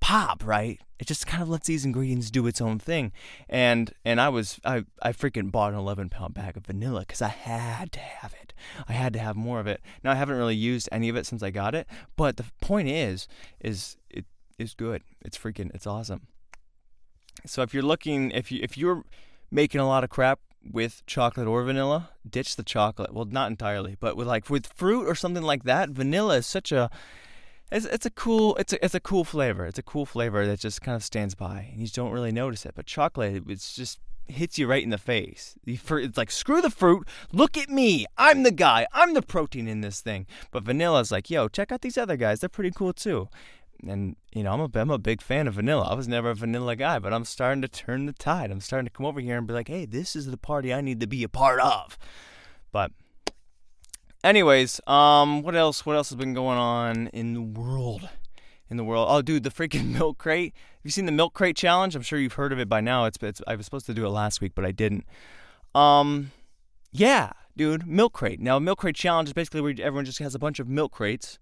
pop, 0.00 0.46
right? 0.46 0.80
It 0.98 1.06
just 1.06 1.26
kind 1.26 1.42
of 1.42 1.48
lets 1.48 1.66
these 1.66 1.84
ingredients 1.84 2.30
do 2.30 2.46
its 2.46 2.60
own 2.60 2.78
thing. 2.78 3.12
And 3.48 3.92
and 4.04 4.20
I 4.20 4.28
was 4.28 4.60
I 4.64 4.84
I 5.02 5.12
freaking 5.12 5.50
bought 5.50 5.72
an 5.72 5.78
11 5.78 6.10
pound 6.10 6.34
bag 6.34 6.56
of 6.56 6.66
vanilla 6.66 7.00
because 7.00 7.22
I 7.22 7.28
had 7.28 7.92
to 7.92 8.00
have 8.00 8.34
it. 8.42 8.52
I 8.88 8.92
had 8.92 9.12
to 9.12 9.18
have 9.18 9.36
more 9.36 9.60
of 9.60 9.66
it. 9.66 9.80
Now 10.02 10.12
I 10.12 10.16
haven't 10.16 10.36
really 10.36 10.56
used 10.56 10.88
any 10.90 11.08
of 11.08 11.16
it 11.16 11.26
since 11.26 11.42
I 11.42 11.50
got 11.50 11.74
it, 11.74 11.86
but 12.16 12.36
the 12.36 12.44
point 12.60 12.88
is 12.88 13.28
is 13.60 13.96
it 14.10 14.24
is 14.58 14.74
good. 14.74 15.02
It's 15.22 15.38
freaking 15.38 15.70
it's 15.74 15.86
awesome. 15.86 16.26
So 17.46 17.62
if 17.62 17.72
you're 17.72 17.82
looking 17.82 18.30
if 18.32 18.50
you 18.50 18.60
if 18.62 18.76
you're 18.76 19.04
making 19.50 19.80
a 19.80 19.86
lot 19.86 20.04
of 20.04 20.10
crap 20.10 20.40
with 20.70 21.02
chocolate 21.06 21.46
or 21.46 21.62
vanilla, 21.62 22.10
ditch 22.28 22.56
the 22.56 22.62
chocolate. 22.62 23.14
Well, 23.14 23.24
not 23.24 23.50
entirely, 23.50 23.96
but 23.98 24.16
with 24.16 24.26
like 24.26 24.50
with 24.50 24.66
fruit 24.66 25.06
or 25.06 25.14
something 25.14 25.42
like 25.42 25.64
that, 25.64 25.90
vanilla 25.90 26.38
is 26.38 26.46
such 26.46 26.72
a 26.72 26.90
it's, 27.70 27.86
it's 27.86 28.06
a 28.06 28.10
cool 28.10 28.56
it's 28.56 28.72
a, 28.72 28.84
it's 28.84 28.94
a 28.94 29.00
cool 29.00 29.24
flavor. 29.24 29.66
It's 29.66 29.78
a 29.78 29.82
cool 29.82 30.06
flavor 30.06 30.46
that 30.46 30.60
just 30.60 30.80
kind 30.82 30.96
of 30.96 31.04
stands 31.04 31.34
by 31.34 31.70
and 31.72 31.80
you 31.80 31.88
don't 31.88 32.12
really 32.12 32.32
notice 32.32 32.64
it. 32.66 32.74
But 32.74 32.86
chocolate, 32.86 33.44
it's 33.48 33.74
just 33.74 34.00
hits 34.26 34.58
you 34.58 34.66
right 34.66 34.82
in 34.82 34.90
the 34.90 34.98
face. 34.98 35.54
It's 35.66 36.16
like 36.16 36.30
screw 36.30 36.60
the 36.60 36.70
fruit. 36.70 37.06
Look 37.32 37.56
at 37.56 37.68
me. 37.68 38.06
I'm 38.16 38.42
the 38.42 38.50
guy. 38.50 38.86
I'm 38.92 39.14
the 39.14 39.22
protein 39.22 39.68
in 39.68 39.80
this 39.80 40.00
thing. 40.00 40.26
But 40.50 40.64
vanilla's 40.64 41.10
like, 41.10 41.30
yo, 41.30 41.48
check 41.48 41.72
out 41.72 41.82
these 41.82 41.98
other 41.98 42.16
guys. 42.16 42.40
They're 42.40 42.48
pretty 42.48 42.70
cool 42.70 42.92
too. 42.92 43.28
And 43.86 44.16
you 44.32 44.42
know, 44.42 44.52
I'm 44.52 44.60
a 44.60 44.70
I'm 44.74 44.90
a 44.90 44.98
big 44.98 45.22
fan 45.22 45.46
of 45.46 45.54
vanilla. 45.54 45.88
I 45.88 45.94
was 45.94 46.08
never 46.08 46.30
a 46.30 46.34
vanilla 46.34 46.74
guy, 46.74 46.98
but 46.98 47.12
I'm 47.12 47.24
starting 47.24 47.62
to 47.62 47.68
turn 47.68 48.06
the 48.06 48.12
tide. 48.12 48.50
I'm 48.50 48.60
starting 48.60 48.86
to 48.86 48.92
come 48.92 49.06
over 49.06 49.20
here 49.20 49.38
and 49.38 49.46
be 49.46 49.54
like, 49.54 49.68
hey, 49.68 49.84
this 49.84 50.16
is 50.16 50.26
the 50.26 50.36
party 50.36 50.74
I 50.74 50.80
need 50.80 51.00
to 51.00 51.06
be 51.06 51.22
a 51.22 51.28
part 51.28 51.60
of. 51.60 51.96
But 52.72 52.92
Anyways, 54.28 54.78
um, 54.86 55.40
what 55.40 55.56
else? 55.56 55.86
What 55.86 55.96
else 55.96 56.10
has 56.10 56.16
been 56.16 56.34
going 56.34 56.58
on 56.58 57.06
in 57.14 57.32
the 57.32 57.40
world? 57.40 58.10
In 58.68 58.76
the 58.76 58.84
world, 58.84 59.08
oh, 59.10 59.22
dude, 59.22 59.42
the 59.42 59.48
freaking 59.48 59.86
milk 59.98 60.18
crate. 60.18 60.52
Have 60.54 60.80
you 60.84 60.90
seen 60.90 61.06
the 61.06 61.12
milk 61.12 61.32
crate 61.32 61.56
challenge? 61.56 61.96
I'm 61.96 62.02
sure 62.02 62.18
you've 62.18 62.34
heard 62.34 62.52
of 62.52 62.58
it 62.58 62.68
by 62.68 62.82
now. 62.82 63.06
It's, 63.06 63.16
it's 63.22 63.40
I 63.46 63.56
was 63.56 63.64
supposed 63.64 63.86
to 63.86 63.94
do 63.94 64.04
it 64.04 64.10
last 64.10 64.42
week, 64.42 64.52
but 64.54 64.66
I 64.66 64.70
didn't. 64.70 65.06
Um, 65.74 66.32
yeah, 66.92 67.32
dude, 67.56 67.86
milk 67.86 68.12
crate. 68.12 68.38
Now, 68.38 68.58
milk 68.58 68.80
crate 68.80 68.96
challenge 68.96 69.30
is 69.30 69.32
basically 69.32 69.62
where 69.62 69.74
everyone 69.80 70.04
just 70.04 70.18
has 70.18 70.34
a 70.34 70.38
bunch 70.38 70.58
of 70.58 70.68
milk 70.68 70.92
crates. 70.92 71.38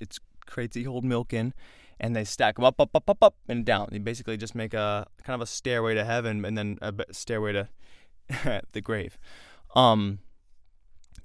It's 0.00 0.18
crates 0.46 0.74
that 0.74 0.80
you 0.80 0.90
hold 0.90 1.04
milk 1.04 1.32
in, 1.32 1.54
and 2.00 2.16
they 2.16 2.24
stack 2.24 2.56
them 2.56 2.64
up, 2.64 2.80
up, 2.80 2.90
up, 2.92 3.08
up, 3.08 3.22
up, 3.22 3.36
and 3.48 3.64
down. 3.64 3.90
You 3.92 4.00
basically 4.00 4.36
just 4.36 4.56
make 4.56 4.74
a 4.74 5.06
kind 5.22 5.36
of 5.36 5.42
a 5.42 5.46
stairway 5.46 5.94
to 5.94 6.04
heaven, 6.04 6.44
and 6.44 6.58
then 6.58 6.76
a 6.82 6.92
stairway 7.12 7.52
to 7.52 7.68
the 8.72 8.80
grave. 8.80 9.16
Um, 9.76 10.18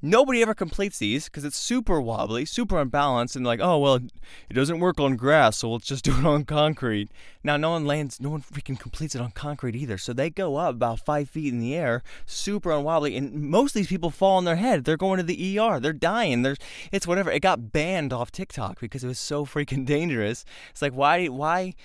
Nobody 0.02 0.42
ever 0.42 0.56
completes 0.56 0.98
these 0.98 1.26
because 1.26 1.46
it's 1.46 1.58
super 1.58 2.02
wobbly, 2.02 2.44
super 2.46 2.80
unbalanced, 2.80 3.36
and 3.36 3.46
like, 3.46 3.60
oh 3.62 3.78
well, 3.78 3.96
it 3.96 4.54
doesn't 4.54 4.80
work 4.80 5.00
on 5.00 5.16
grass, 5.16 5.58
so 5.58 5.72
let's 5.72 5.86
just 5.86 6.04
do 6.06 6.18
it 6.18 6.26
on 6.26 6.44
concrete. 6.44 7.12
Now, 7.44 7.58
no 7.58 7.72
one 7.72 7.86
lands, 7.86 8.20
no 8.20 8.30
one 8.30 8.42
freaking 8.42 8.80
completes 8.80 9.14
it 9.14 9.22
on 9.22 9.32
concrete 9.32 9.76
either. 9.76 9.98
So 9.98 10.14
they 10.14 10.30
go 10.30 10.56
up 10.56 10.76
about 10.76 11.00
five 11.00 11.30
feet 11.30 11.54
in 11.54 11.60
the 11.60 11.76
air, 11.76 12.02
super 12.26 12.72
unwobbly, 12.72 13.16
and 13.16 13.34
most 13.34 13.72
of 13.72 13.80
these 13.80 13.88
people 13.88 14.10
fall 14.10 14.38
on 14.38 14.46
their 14.46 14.56
head. 14.56 14.84
They're 14.84 14.98
going 14.98 15.18
to 15.18 15.24
the 15.24 15.60
ER. 15.60 15.80
They're 15.80 15.94
dying. 15.94 16.42
There's, 16.42 16.58
it's 16.92 17.06
whatever. 17.06 17.32
It 17.32 17.42
got 17.42 17.72
banned 17.72 18.12
off 18.12 18.32
TikTok 18.32 18.80
because 18.80 19.04
it 19.04 19.08
was 19.08 19.20
so 19.20 19.46
freaking 19.46 19.86
dangerous. 19.86 20.46
It's 20.72 20.82
like, 20.82 20.94
why, 20.94 21.28
why, 21.28 21.76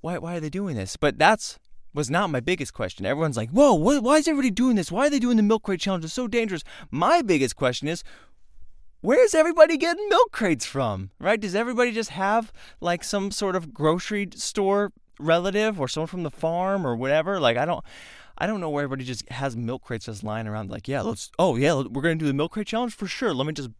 why, 0.00 0.18
why 0.18 0.36
are 0.36 0.40
they 0.40 0.50
doing 0.50 0.76
this? 0.76 0.96
But 0.96 1.18
that's 1.18 1.58
was 1.98 2.08
not 2.08 2.30
my 2.30 2.38
biggest 2.38 2.72
question. 2.72 3.04
Everyone's 3.04 3.36
like, 3.36 3.50
whoa, 3.50 3.74
why 3.74 4.18
is 4.18 4.28
everybody 4.28 4.52
doing 4.52 4.76
this? 4.76 4.92
Why 4.92 5.08
are 5.08 5.10
they 5.10 5.18
doing 5.18 5.36
the 5.36 5.42
milk 5.42 5.64
crate 5.64 5.80
challenge? 5.80 6.04
It's 6.04 6.14
so 6.14 6.28
dangerous. 6.28 6.62
My 6.92 7.22
biggest 7.22 7.56
question 7.56 7.88
is, 7.88 8.04
where's 9.00 9.34
everybody 9.34 9.76
getting 9.76 10.08
milk 10.08 10.30
crates 10.30 10.64
from? 10.64 11.10
Right? 11.18 11.40
Does 11.40 11.56
everybody 11.56 11.90
just 11.90 12.10
have 12.10 12.52
like 12.80 13.02
some 13.02 13.32
sort 13.32 13.56
of 13.56 13.74
grocery 13.74 14.28
store 14.36 14.92
relative 15.18 15.80
or 15.80 15.88
someone 15.88 16.06
from 16.06 16.22
the 16.22 16.30
farm 16.30 16.86
or 16.86 16.94
whatever? 16.94 17.40
Like, 17.40 17.56
I 17.56 17.64
don't. 17.64 17.84
I 18.40 18.46
don't 18.46 18.60
know 18.60 18.70
where 18.70 18.84
everybody 18.84 19.04
just 19.04 19.28
has 19.30 19.56
milk 19.56 19.82
crates 19.82 20.04
just 20.04 20.22
lying 20.22 20.46
around. 20.46 20.70
Like, 20.70 20.86
yeah, 20.86 21.00
let's. 21.00 21.32
Oh, 21.40 21.56
yeah, 21.56 21.74
we're 21.74 22.02
gonna 22.02 22.14
do 22.14 22.28
the 22.28 22.32
milk 22.32 22.52
crate 22.52 22.68
challenge 22.68 22.94
for 22.94 23.08
sure. 23.08 23.34
Let 23.34 23.48
me 23.48 23.52
just 23.52 23.70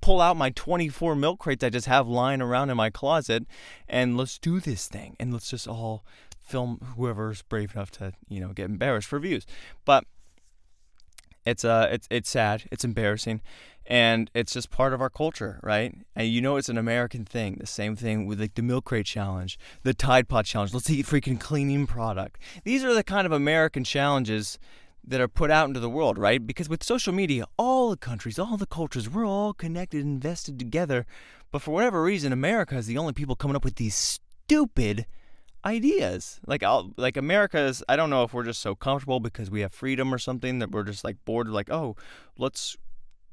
pull 0.00 0.20
out 0.20 0.36
my 0.36 0.50
24 0.50 1.14
milk 1.14 1.38
crates 1.38 1.62
I 1.62 1.70
just 1.70 1.86
have 1.86 2.08
lying 2.08 2.42
around 2.42 2.70
in 2.70 2.76
my 2.76 2.90
closet, 2.90 3.46
and 3.88 4.16
let's 4.16 4.36
do 4.36 4.58
this 4.58 4.88
thing. 4.88 5.14
And 5.20 5.32
let's 5.32 5.48
just 5.48 5.68
all 5.68 6.04
film 6.48 6.94
whoever's 6.96 7.42
brave 7.42 7.74
enough 7.74 7.90
to 7.92 8.12
you 8.28 8.40
know 8.40 8.48
get 8.48 8.66
embarrassed 8.66 9.08
for 9.08 9.18
views. 9.18 9.46
But 9.84 10.04
it's 11.44 11.64
uh 11.64 11.88
it's 11.90 12.08
it's 12.10 12.30
sad, 12.30 12.64
it's 12.70 12.84
embarrassing, 12.84 13.40
and 13.86 14.30
it's 14.34 14.52
just 14.52 14.70
part 14.70 14.92
of 14.92 15.00
our 15.00 15.10
culture, 15.10 15.60
right? 15.62 15.94
And 16.14 16.28
you 16.28 16.40
know 16.40 16.56
it's 16.56 16.68
an 16.68 16.78
American 16.78 17.24
thing. 17.24 17.56
The 17.58 17.66
same 17.66 17.96
thing 17.96 18.26
with 18.26 18.40
like 18.40 18.54
the 18.54 18.62
milk 18.62 18.84
crate 18.84 19.06
challenge, 19.06 19.58
the 19.82 19.94
Tide 19.94 20.28
Pod 20.28 20.44
challenge. 20.44 20.74
Let's 20.74 20.90
eat 20.90 21.06
freaking 21.06 21.40
cleaning 21.40 21.86
product. 21.86 22.40
These 22.64 22.84
are 22.84 22.94
the 22.94 23.04
kind 23.04 23.26
of 23.26 23.32
American 23.32 23.84
challenges 23.84 24.58
that 25.06 25.20
are 25.22 25.28
put 25.28 25.50
out 25.50 25.68
into 25.68 25.80
the 25.80 25.88
world, 25.88 26.18
right? 26.18 26.46
Because 26.46 26.68
with 26.68 26.84
social 26.84 27.14
media, 27.14 27.46
all 27.56 27.90
the 27.90 27.96
countries, 27.96 28.38
all 28.38 28.58
the 28.58 28.66
cultures, 28.66 29.08
we're 29.08 29.26
all 29.26 29.54
connected 29.54 30.02
invested 30.02 30.58
together. 30.58 31.06
But 31.50 31.62
for 31.62 31.70
whatever 31.70 32.02
reason, 32.02 32.32
America 32.32 32.76
is 32.76 32.86
the 32.86 32.98
only 32.98 33.14
people 33.14 33.36
coming 33.36 33.56
up 33.56 33.64
with 33.64 33.76
these 33.76 33.94
stupid 33.94 35.06
ideas. 35.68 36.40
Like 36.46 36.62
I'll, 36.62 36.92
like 36.96 37.16
America's 37.16 37.82
I 37.88 37.96
don't 37.96 38.10
know 38.10 38.24
if 38.24 38.32
we're 38.32 38.44
just 38.44 38.60
so 38.60 38.74
comfortable 38.74 39.20
because 39.20 39.50
we 39.50 39.60
have 39.60 39.72
freedom 39.72 40.12
or 40.12 40.18
something 40.18 40.58
that 40.58 40.70
we're 40.70 40.84
just 40.84 41.04
like 41.04 41.16
bored 41.24 41.48
like, 41.48 41.70
"Oh, 41.70 41.96
let's 42.36 42.76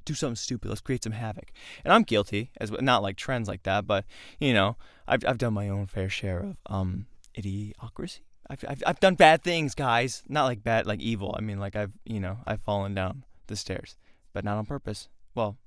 do 0.04 0.13
something 0.13 0.36
stupid. 0.36 0.69
Let's 0.69 0.82
create 0.82 1.04
some 1.04 1.13
havoc." 1.13 1.52
And 1.84 1.93
I'm 1.93 2.04
guilty 2.04 2.52
as 2.58 2.71
not 2.71 3.02
like 3.02 3.17
trends 3.17 3.48
like 3.48 3.63
that, 3.63 3.88
but 3.88 4.06
you 4.39 4.54
know, 4.54 4.78
I've 5.08 5.24
I've 5.26 5.38
done 5.38 5.54
my 5.54 5.69
own 5.69 5.88
fair 5.88 6.10
share 6.10 6.39
of 6.39 6.58
um 6.67 7.08
idiocracy. 7.38 8.19
I've, 8.50 8.63
I've 8.67 8.84
I've 8.86 9.00
done 9.00 9.15
bad 9.15 9.43
things, 9.43 9.74
guys. 9.74 10.24
Not 10.28 10.45
like 10.45 10.63
bad, 10.63 10.86
like 10.86 11.00
evil. 11.00 11.36
I 11.38 11.41
mean, 11.41 11.60
like 11.60 11.76
I've 11.76 11.93
you 12.06 12.19
know 12.19 12.38
I've 12.45 12.62
fallen 12.62 12.93
down 12.93 13.24
the 13.48 13.56
stairs, 13.56 13.98
but 14.34 14.43
not 14.43 14.58
on 14.58 14.65
purpose. 14.65 15.10
Well, 15.34 15.58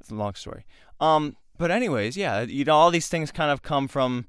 it's 0.00 0.10
a 0.10 0.14
long 0.14 0.34
story. 0.34 0.64
Um, 1.00 1.36
but 1.58 1.70
anyways, 1.70 2.16
yeah, 2.16 2.42
you 2.42 2.64
know, 2.64 2.74
all 2.74 2.90
these 2.90 3.08
things 3.08 3.30
kind 3.30 3.50
of 3.50 3.62
come 3.62 3.88
from 3.88 4.26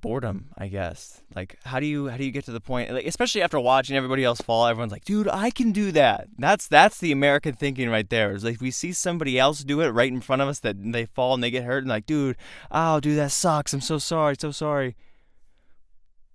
boredom, 0.00 0.46
I 0.56 0.68
guess. 0.68 1.22
Like, 1.34 1.58
how 1.64 1.80
do 1.80 1.86
you 1.86 2.08
how 2.08 2.16
do 2.16 2.24
you 2.24 2.30
get 2.30 2.44
to 2.46 2.52
the 2.52 2.60
point? 2.60 2.90
Like, 2.90 3.06
especially 3.06 3.42
after 3.42 3.58
watching 3.60 3.96
everybody 3.96 4.24
else 4.24 4.40
fall, 4.40 4.66
everyone's 4.66 4.92
like, 4.92 5.04
"Dude, 5.04 5.28
I 5.28 5.50
can 5.50 5.72
do 5.72 5.92
that." 5.92 6.28
That's 6.38 6.68
that's 6.68 6.98
the 6.98 7.12
American 7.12 7.54
thinking 7.54 7.90
right 7.90 8.08
there. 8.08 8.32
It's 8.32 8.44
like 8.44 8.60
we 8.60 8.70
see 8.70 8.92
somebody 8.92 9.38
else 9.38 9.64
do 9.64 9.80
it 9.80 9.88
right 9.88 10.12
in 10.12 10.20
front 10.20 10.42
of 10.42 10.48
us 10.48 10.60
that 10.60 10.76
they 10.92 11.06
fall 11.06 11.34
and 11.34 11.42
they 11.42 11.50
get 11.50 11.64
hurt, 11.64 11.78
and 11.78 11.88
like, 11.88 12.06
"Dude, 12.06 12.36
oh, 12.70 13.00
dude, 13.00 13.18
that 13.18 13.32
sucks. 13.32 13.72
I'm 13.72 13.80
so 13.80 13.98
sorry, 13.98 14.36
so 14.38 14.50
sorry." 14.50 14.96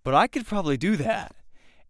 But 0.04 0.14
I 0.14 0.28
could 0.28 0.46
probably 0.46 0.78
do 0.78 0.96
that. 0.98 1.36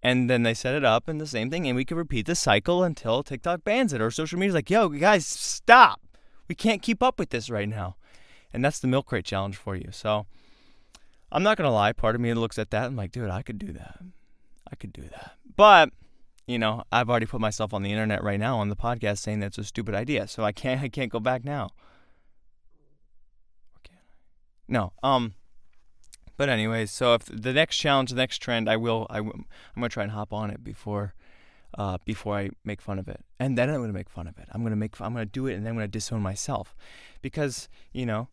And 0.03 0.29
then 0.29 0.43
they 0.43 0.53
set 0.53 0.75
it 0.75 0.83
up 0.83 1.07
and 1.07 1.19
the 1.19 1.25
same 1.25 1.49
thing, 1.49 1.65
and 1.65 1.75
we 1.77 1.85
could 1.85 1.97
repeat 1.97 2.25
the 2.25 2.35
cycle 2.35 2.83
until 2.83 3.23
TikTok 3.23 3.63
bans 3.63 3.93
it 3.93 4.01
or 4.01 4.11
social 4.11 4.37
media's 4.37 4.55
like, 4.55 4.69
"Yo, 4.69 4.89
guys, 4.89 5.25
stop! 5.25 6.01
We 6.47 6.55
can't 6.55 6.81
keep 6.81 7.01
up 7.01 7.17
with 7.17 7.29
this 7.29 7.49
right 7.49 7.69
now." 7.69 7.95
And 8.53 8.63
that's 8.63 8.79
the 8.79 8.87
milk 8.87 9.07
crate 9.07 9.25
challenge 9.25 9.55
for 9.55 9.75
you. 9.75 9.89
So 9.91 10.27
I'm 11.33 11.41
not 11.41 11.57
gonna 11.57 11.73
lie, 11.73 11.91
part 11.93 12.13
of 12.13 12.21
me 12.21 12.33
looks 12.35 12.59
at 12.59 12.69
that 12.69 12.85
and 12.85 12.91
I'm 12.91 12.95
like, 12.95 13.11
dude, 13.11 13.29
I 13.29 13.41
could 13.41 13.57
do 13.57 13.73
that. 13.73 13.99
I 14.71 14.75
could 14.75 14.93
do 14.93 15.01
that. 15.01 15.33
But 15.55 15.89
you 16.45 16.59
know, 16.59 16.83
I've 16.91 17.09
already 17.09 17.25
put 17.25 17.41
myself 17.41 17.73
on 17.73 17.81
the 17.81 17.91
internet 17.91 18.23
right 18.23 18.39
now 18.39 18.59
on 18.59 18.69
the 18.69 18.75
podcast 18.75 19.17
saying 19.19 19.39
that's 19.39 19.57
a 19.57 19.63
stupid 19.63 19.95
idea, 19.95 20.27
so 20.27 20.43
I 20.43 20.51
can't 20.51 20.81
I 20.81 20.89
can't 20.89 21.11
go 21.11 21.19
back 21.19 21.43
now. 21.43 21.69
I? 23.77 23.89
No. 24.67 24.93
Um. 25.01 25.33
But 26.37 26.49
anyways, 26.49 26.91
so 26.91 27.15
if 27.15 27.25
the 27.25 27.53
next 27.53 27.77
challenge, 27.77 28.09
the 28.11 28.15
next 28.15 28.39
trend, 28.39 28.69
I 28.69 28.77
will 28.77 29.07
I, 29.09 29.17
am 29.19 29.45
gonna 29.75 29.89
try 29.89 30.03
and 30.03 30.11
hop 30.11 30.31
on 30.31 30.51
it 30.51 30.63
before. 30.63 31.15
Uh, 31.75 31.97
before 32.05 32.37
I 32.37 32.51
make 32.63 32.81
fun 32.83 32.99
of 32.99 33.07
it, 33.07 33.19
and 33.39 33.57
then 33.57 33.67
I'm 33.67 33.81
gonna 33.81 33.93
make 33.93 34.07
fun 34.07 34.27
of 34.27 34.37
it. 34.37 34.47
I'm 34.51 34.61
gonna 34.61 34.75
make, 34.75 35.01
I'm 35.01 35.11
gonna 35.11 35.25
do 35.25 35.47
it, 35.47 35.55
and 35.55 35.65
then 35.65 35.71
I'm 35.71 35.77
gonna 35.77 35.87
disown 35.87 36.21
myself, 36.21 36.75
because 37.23 37.67
you 37.93 38.05
know, 38.05 38.27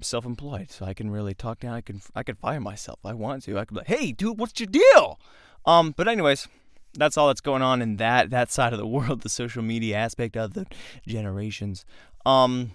self-employed, 0.00 0.70
so 0.70 0.84
I 0.84 0.94
can 0.94 1.10
really 1.10 1.34
talk 1.34 1.60
down. 1.60 1.74
I 1.74 1.80
can 1.80 2.00
I 2.14 2.22
can 2.22 2.36
fire 2.36 2.60
myself. 2.60 2.98
I 3.04 3.12
want 3.12 3.42
to. 3.44 3.58
I 3.58 3.64
could 3.64 3.74
be 3.74 3.80
like, 3.80 3.88
hey, 3.88 4.12
dude, 4.12 4.38
what's 4.38 4.58
your 4.60 4.66
deal? 4.66 5.18
Um, 5.64 5.94
but 5.96 6.08
anyways, 6.08 6.48
that's 6.94 7.16
all 7.16 7.28
that's 7.28 7.40
going 7.40 7.62
on 7.62 7.82
in 7.82 7.96
that 7.96 8.30
that 8.30 8.50
side 8.50 8.72
of 8.72 8.78
the 8.78 8.86
world, 8.96 9.22
the 9.22 9.28
social 9.28 9.62
media 9.62 9.96
aspect 9.96 10.36
of 10.36 10.54
the 10.54 10.66
generations. 11.06 11.84
Um, 12.24 12.72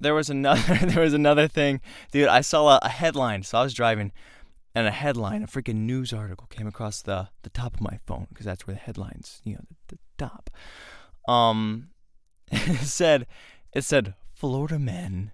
there 0.00 0.14
was 0.14 0.30
another 0.30 0.74
there 0.86 1.02
was 1.02 1.14
another 1.14 1.48
thing, 1.48 1.80
dude. 2.12 2.28
I 2.28 2.40
saw 2.40 2.76
a, 2.76 2.80
a 2.82 2.88
headline. 2.88 3.42
So 3.42 3.58
I 3.58 3.62
was 3.62 3.74
driving, 3.74 4.12
and 4.74 4.86
a 4.86 4.92
headline, 4.92 5.42
a 5.42 5.46
freaking 5.46 5.86
news 5.86 6.12
article 6.12 6.46
came 6.48 6.66
across 6.66 7.02
the 7.02 7.28
the 7.42 7.50
top 7.50 7.74
of 7.74 7.80
my 7.80 7.98
phone 8.06 8.26
because 8.28 8.46
that's 8.46 8.66
where 8.66 8.74
the 8.74 8.80
headlines, 8.80 9.40
you 9.44 9.54
know, 9.54 9.64
the, 9.88 9.96
the 9.96 9.98
top. 10.18 10.50
Um, 11.28 11.88
it 12.50 12.86
said 12.86 13.26
it 13.72 13.82
said 13.82 14.14
Florida 14.34 14.78
men 14.78 15.32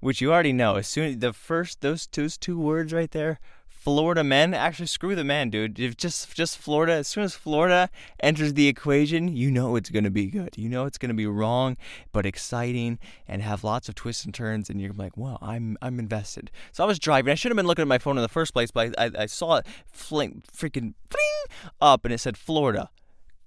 which 0.00 0.20
you 0.20 0.32
already 0.32 0.52
know. 0.52 0.76
As 0.76 0.88
soon 0.88 1.18
the 1.18 1.32
first 1.32 1.80
those 1.80 2.06
those 2.06 2.36
two 2.36 2.58
words 2.58 2.92
right 2.92 3.10
there, 3.10 3.38
Florida 3.80 4.22
men. 4.22 4.52
Actually, 4.52 4.86
screw 4.86 5.14
the 5.14 5.24
men, 5.24 5.48
dude. 5.48 5.80
If 5.80 5.96
just 5.96 6.34
just 6.34 6.58
Florida. 6.58 6.92
As 6.92 7.08
soon 7.08 7.24
as 7.24 7.34
Florida 7.34 7.88
enters 8.22 8.52
the 8.52 8.68
equation, 8.68 9.34
you 9.34 9.50
know 9.50 9.74
it's 9.74 9.88
gonna 9.88 10.10
be 10.10 10.26
good. 10.26 10.50
You 10.58 10.68
know 10.68 10.84
it's 10.84 10.98
gonna 10.98 11.14
be 11.14 11.26
wrong, 11.26 11.78
but 12.12 12.26
exciting 12.26 12.98
and 13.26 13.40
have 13.40 13.64
lots 13.64 13.88
of 13.88 13.94
twists 13.94 14.26
and 14.26 14.34
turns. 14.34 14.68
And 14.68 14.82
you're 14.82 14.92
like, 14.92 15.16
well, 15.16 15.38
I'm 15.40 15.78
I'm 15.80 15.98
invested. 15.98 16.50
So 16.72 16.84
I 16.84 16.86
was 16.86 16.98
driving. 16.98 17.32
I 17.32 17.34
should 17.34 17.50
have 17.50 17.56
been 17.56 17.66
looking 17.66 17.80
at 17.82 17.88
my 17.88 17.96
phone 17.96 18.18
in 18.18 18.22
the 18.22 18.28
first 18.28 18.52
place, 18.52 18.70
but 18.70 18.94
I 18.98 19.06
I, 19.06 19.10
I 19.20 19.26
saw 19.26 19.56
it 19.56 19.66
fling 19.90 20.42
freaking 20.54 20.92
fling 21.08 21.58
up, 21.80 22.04
and 22.04 22.12
it 22.12 22.18
said 22.18 22.36
Florida. 22.36 22.90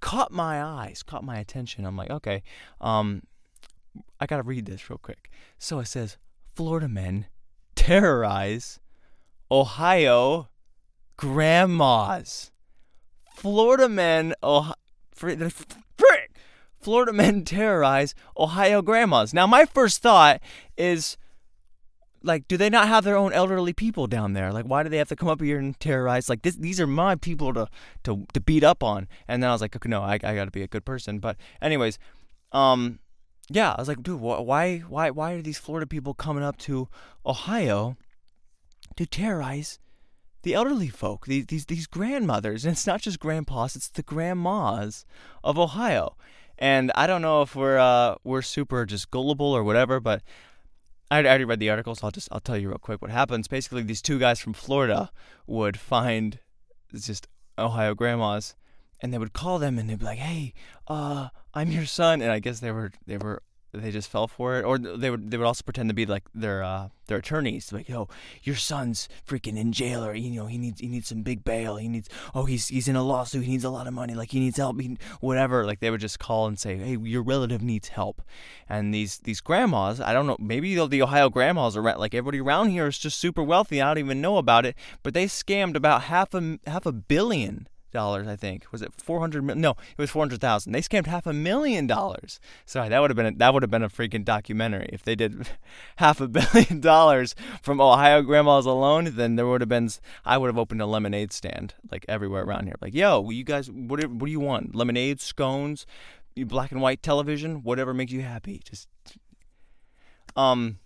Caught 0.00 0.32
my 0.32 0.60
eyes, 0.60 1.04
caught 1.04 1.22
my 1.22 1.38
attention. 1.38 1.86
I'm 1.86 1.96
like, 1.96 2.10
okay, 2.10 2.42
um, 2.80 3.22
I 4.18 4.26
gotta 4.26 4.42
read 4.42 4.66
this 4.66 4.90
real 4.90 4.98
quick. 4.98 5.30
So 5.58 5.78
it 5.78 5.86
says 5.86 6.18
Florida 6.54 6.88
men 6.88 7.26
terrorize 7.74 8.78
Ohio 9.50 10.48
grandmas. 11.16 12.50
Florida 13.34 13.88
men, 13.88 14.34
oh, 14.42 14.72
frick, 15.12 15.40
Florida 16.80 17.12
men 17.12 17.44
terrorize 17.44 18.14
Ohio 18.38 18.82
grandmas. 18.82 19.34
Now, 19.34 19.46
my 19.46 19.64
first 19.64 20.02
thought 20.02 20.40
is, 20.76 21.16
like, 22.22 22.46
do 22.46 22.56
they 22.56 22.70
not 22.70 22.88
have 22.88 23.04
their 23.04 23.16
own 23.16 23.32
elderly 23.32 23.72
people 23.72 24.06
down 24.06 24.34
there? 24.34 24.52
Like, 24.52 24.66
why 24.66 24.82
do 24.82 24.88
they 24.88 24.98
have 24.98 25.08
to 25.08 25.16
come 25.16 25.28
up 25.28 25.40
here 25.40 25.58
and 25.58 25.78
terrorize? 25.80 26.28
Like, 26.28 26.42
this, 26.42 26.56
these 26.56 26.80
are 26.80 26.86
my 26.86 27.16
people 27.16 27.52
to, 27.54 27.68
to, 28.04 28.26
to 28.32 28.40
beat 28.40 28.62
up 28.62 28.82
on. 28.82 29.08
And 29.26 29.42
then 29.42 29.50
I 29.50 29.52
was 29.52 29.60
like, 29.60 29.74
okay, 29.74 29.88
no, 29.88 30.02
I, 30.02 30.14
I 30.14 30.34
got 30.34 30.44
to 30.44 30.50
be 30.50 30.62
a 30.62 30.68
good 30.68 30.84
person. 30.84 31.18
But, 31.18 31.36
anyways, 31.60 31.98
um, 32.52 32.98
yeah, 33.50 33.72
I 33.72 33.80
was 33.80 33.88
like, 33.88 34.02
dude, 34.02 34.20
why, 34.20 34.78
why, 34.78 35.10
why 35.10 35.32
are 35.32 35.42
these 35.42 35.58
Florida 35.58 35.86
people 35.86 36.14
coming 36.14 36.42
up 36.42 36.56
to 36.58 36.88
Ohio 37.26 37.96
to 38.96 39.06
terrorize 39.06 39.78
the 40.42 40.54
elderly 40.54 40.88
folk, 40.88 41.26
these, 41.26 41.46
these, 41.46 41.66
these 41.66 41.86
grandmothers? 41.86 42.64
And 42.64 42.72
it's 42.72 42.86
not 42.86 43.02
just 43.02 43.20
grandpas; 43.20 43.76
it's 43.76 43.88
the 43.88 44.02
grandmas 44.02 45.04
of 45.42 45.58
Ohio. 45.58 46.16
And 46.58 46.92
I 46.94 47.06
don't 47.06 47.22
know 47.22 47.42
if 47.42 47.56
we're 47.56 47.78
uh, 47.78 48.14
we're 48.24 48.42
super 48.42 48.86
just 48.86 49.10
gullible 49.10 49.52
or 49.52 49.64
whatever, 49.64 50.00
but 50.00 50.22
I 51.10 51.18
already 51.18 51.44
read 51.44 51.60
the 51.60 51.70
article, 51.70 51.94
so 51.94 52.06
I'll 52.06 52.12
just 52.12 52.28
I'll 52.32 52.40
tell 52.40 52.56
you 52.56 52.68
real 52.68 52.78
quick 52.78 53.02
what 53.02 53.10
happens. 53.10 53.48
Basically, 53.48 53.82
these 53.82 54.00
two 54.00 54.18
guys 54.18 54.38
from 54.38 54.52
Florida 54.52 55.10
would 55.46 55.76
find 55.76 56.38
just 56.94 57.28
Ohio 57.58 57.94
grandmas 57.94 58.54
and 59.04 59.12
they 59.12 59.18
would 59.18 59.34
call 59.34 59.58
them 59.58 59.78
and 59.78 59.90
they'd 59.90 59.98
be 59.98 60.04
like, 60.06 60.18
"Hey, 60.18 60.54
uh, 60.88 61.28
I'm 61.52 61.70
your 61.70 61.84
son," 61.84 62.22
and 62.22 62.32
I 62.32 62.38
guess 62.38 62.60
they 62.60 62.72
were 62.72 62.90
they 63.06 63.18
were 63.18 63.42
they 63.70 63.90
just 63.90 64.08
fell 64.08 64.26
for 64.26 64.58
it, 64.58 64.64
or 64.64 64.78
they 64.78 65.10
would 65.10 65.30
they 65.30 65.36
would 65.36 65.46
also 65.46 65.62
pretend 65.62 65.90
to 65.90 65.94
be 65.94 66.06
like 66.06 66.22
their 66.34 66.62
uh, 66.62 66.88
their 67.06 67.18
attorneys, 67.18 67.70
like, 67.70 67.86
"Yo, 67.86 68.08
your 68.44 68.56
son's 68.56 69.10
freaking 69.28 69.58
in 69.58 69.72
jail, 69.72 70.02
or 70.02 70.14
you 70.14 70.30
know 70.30 70.46
he 70.46 70.56
needs 70.56 70.80
he 70.80 70.86
needs 70.86 71.08
some 71.08 71.20
big 71.20 71.44
bail. 71.44 71.76
He 71.76 71.86
needs 71.86 72.08
oh 72.34 72.46
he's 72.46 72.68
he's 72.68 72.88
in 72.88 72.96
a 72.96 73.02
lawsuit. 73.02 73.44
He 73.44 73.50
needs 73.50 73.64
a 73.64 73.68
lot 73.68 73.86
of 73.86 73.92
money. 73.92 74.14
Like 74.14 74.30
he 74.30 74.40
needs 74.40 74.56
help. 74.56 74.80
He, 74.80 74.96
whatever." 75.20 75.66
Like 75.66 75.80
they 75.80 75.90
would 75.90 76.00
just 76.00 76.18
call 76.18 76.46
and 76.46 76.58
say, 76.58 76.78
"Hey, 76.78 76.96
your 76.96 77.22
relative 77.22 77.60
needs 77.60 77.88
help," 77.88 78.22
and 78.70 78.94
these 78.94 79.18
these 79.18 79.42
grandmas, 79.42 80.00
I 80.00 80.14
don't 80.14 80.26
know, 80.26 80.38
maybe 80.40 80.74
the 80.74 81.02
Ohio 81.02 81.28
grandmas 81.28 81.76
are 81.76 81.82
like 81.82 82.14
everybody 82.14 82.40
around 82.40 82.70
here 82.70 82.86
is 82.86 82.98
just 82.98 83.18
super 83.18 83.42
wealthy. 83.42 83.82
I 83.82 83.88
don't 83.88 83.98
even 83.98 84.22
know 84.22 84.38
about 84.38 84.64
it, 84.64 84.76
but 85.02 85.12
they 85.12 85.26
scammed 85.26 85.76
about 85.76 86.04
half 86.04 86.32
a 86.32 86.58
half 86.66 86.86
a 86.86 86.92
billion 86.92 87.68
dollars, 87.94 88.28
I 88.28 88.36
think. 88.36 88.66
Was 88.70 88.82
it 88.82 88.92
400 89.00 89.56
No, 89.56 89.70
it 89.70 89.96
was 89.96 90.10
400,000. 90.10 90.72
They 90.72 90.82
scammed 90.82 91.06
half 91.06 91.26
a 91.26 91.32
million 91.32 91.86
dollars. 91.86 92.40
Sorry, 92.66 92.90
that 92.90 93.00
would 93.00 93.08
have 93.08 93.16
been 93.16 93.26
a, 93.26 93.32
that 93.32 93.54
would 93.54 93.62
have 93.62 93.70
been 93.70 93.82
a 93.82 93.88
freaking 93.88 94.24
documentary 94.24 94.90
if 94.92 95.02
they 95.02 95.14
did 95.14 95.48
half 95.96 96.20
a 96.20 96.28
billion 96.28 96.80
dollars 96.92 97.34
from 97.62 97.80
Ohio 97.80 98.20
grandmas 98.20 98.66
alone, 98.66 99.12
then 99.14 99.36
there 99.36 99.46
would 99.46 99.62
have 99.62 99.68
been 99.68 99.88
I 100.24 100.36
would 100.36 100.48
have 100.48 100.58
opened 100.58 100.82
a 100.82 100.86
lemonade 100.86 101.32
stand 101.32 101.74
like 101.90 102.04
everywhere 102.08 102.42
around 102.42 102.66
here. 102.66 102.76
Like, 102.80 102.94
"Yo, 102.94 103.30
you 103.30 103.44
guys 103.44 103.70
what 103.70 104.00
do, 104.00 104.08
what 104.08 104.26
do 104.26 104.32
you 104.32 104.40
want? 104.40 104.74
Lemonade, 104.74 105.20
scones, 105.20 105.86
black 106.36 106.72
and 106.72 106.82
white 106.82 107.02
television, 107.02 107.62
whatever 107.62 107.94
makes 107.94 108.12
you 108.12 108.22
happy." 108.22 108.60
Just 108.68 108.88
um 110.36 110.78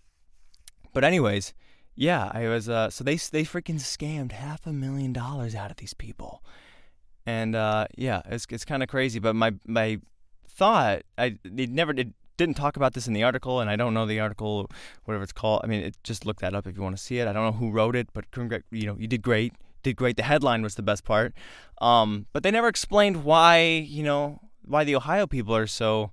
but 0.92 1.05
anyways, 1.05 1.55
yeah, 1.94 2.31
I 2.33 2.49
was 2.49 2.68
uh 2.68 2.90
so 2.90 3.03
they 3.03 3.16
they 3.16 3.44
freaking 3.44 3.81
scammed 3.81 4.33
half 4.33 4.66
a 4.66 4.73
million 4.73 5.12
dollars 5.12 5.55
out 5.55 5.71
of 5.71 5.79
these 5.79 5.94
people 5.94 6.42
and 7.28 7.54
uh, 7.54 7.86
yeah, 7.98 8.22
it's 8.24 8.46
it's 8.48 8.64
kind 8.64 8.82
of 8.82 8.88
crazy. 8.88 9.18
But 9.18 9.36
my 9.36 9.52
my 9.66 10.00
thought, 10.48 11.02
I 11.18 11.36
it 11.44 11.70
never 11.70 11.92
it 11.92 12.08
didn't 12.38 12.56
talk 12.56 12.76
about 12.76 12.94
this 12.94 13.06
in 13.06 13.12
the 13.12 13.22
article, 13.22 13.60
and 13.60 13.68
I 13.68 13.76
don't 13.76 13.92
know 13.92 14.06
the 14.06 14.18
article, 14.20 14.70
whatever 15.04 15.24
it's 15.24 15.32
called. 15.32 15.60
I 15.62 15.66
mean, 15.66 15.82
it, 15.82 15.96
just 16.02 16.24
look 16.24 16.38
that 16.40 16.54
up 16.54 16.66
if 16.66 16.74
you 16.74 16.82
want 16.82 16.96
to 16.96 17.02
see 17.02 17.18
it. 17.18 17.28
I 17.28 17.34
don't 17.34 17.44
know 17.44 17.52
who 17.52 17.70
wrote 17.70 17.96
it, 17.96 18.08
but 18.14 18.30
congr- 18.30 18.62
you 18.70 18.86
know, 18.86 18.96
you 18.98 19.06
did 19.06 19.20
great, 19.20 19.52
did 19.82 19.94
great. 19.94 20.16
The 20.16 20.22
headline 20.22 20.62
was 20.62 20.76
the 20.76 20.82
best 20.82 21.04
part, 21.04 21.34
um, 21.82 22.24
but 22.32 22.42
they 22.42 22.50
never 22.50 22.68
explained 22.68 23.24
why 23.24 23.58
you 23.58 24.02
know 24.02 24.40
why 24.64 24.84
the 24.84 24.96
Ohio 24.96 25.26
people 25.26 25.54
are 25.54 25.66
so 25.66 26.12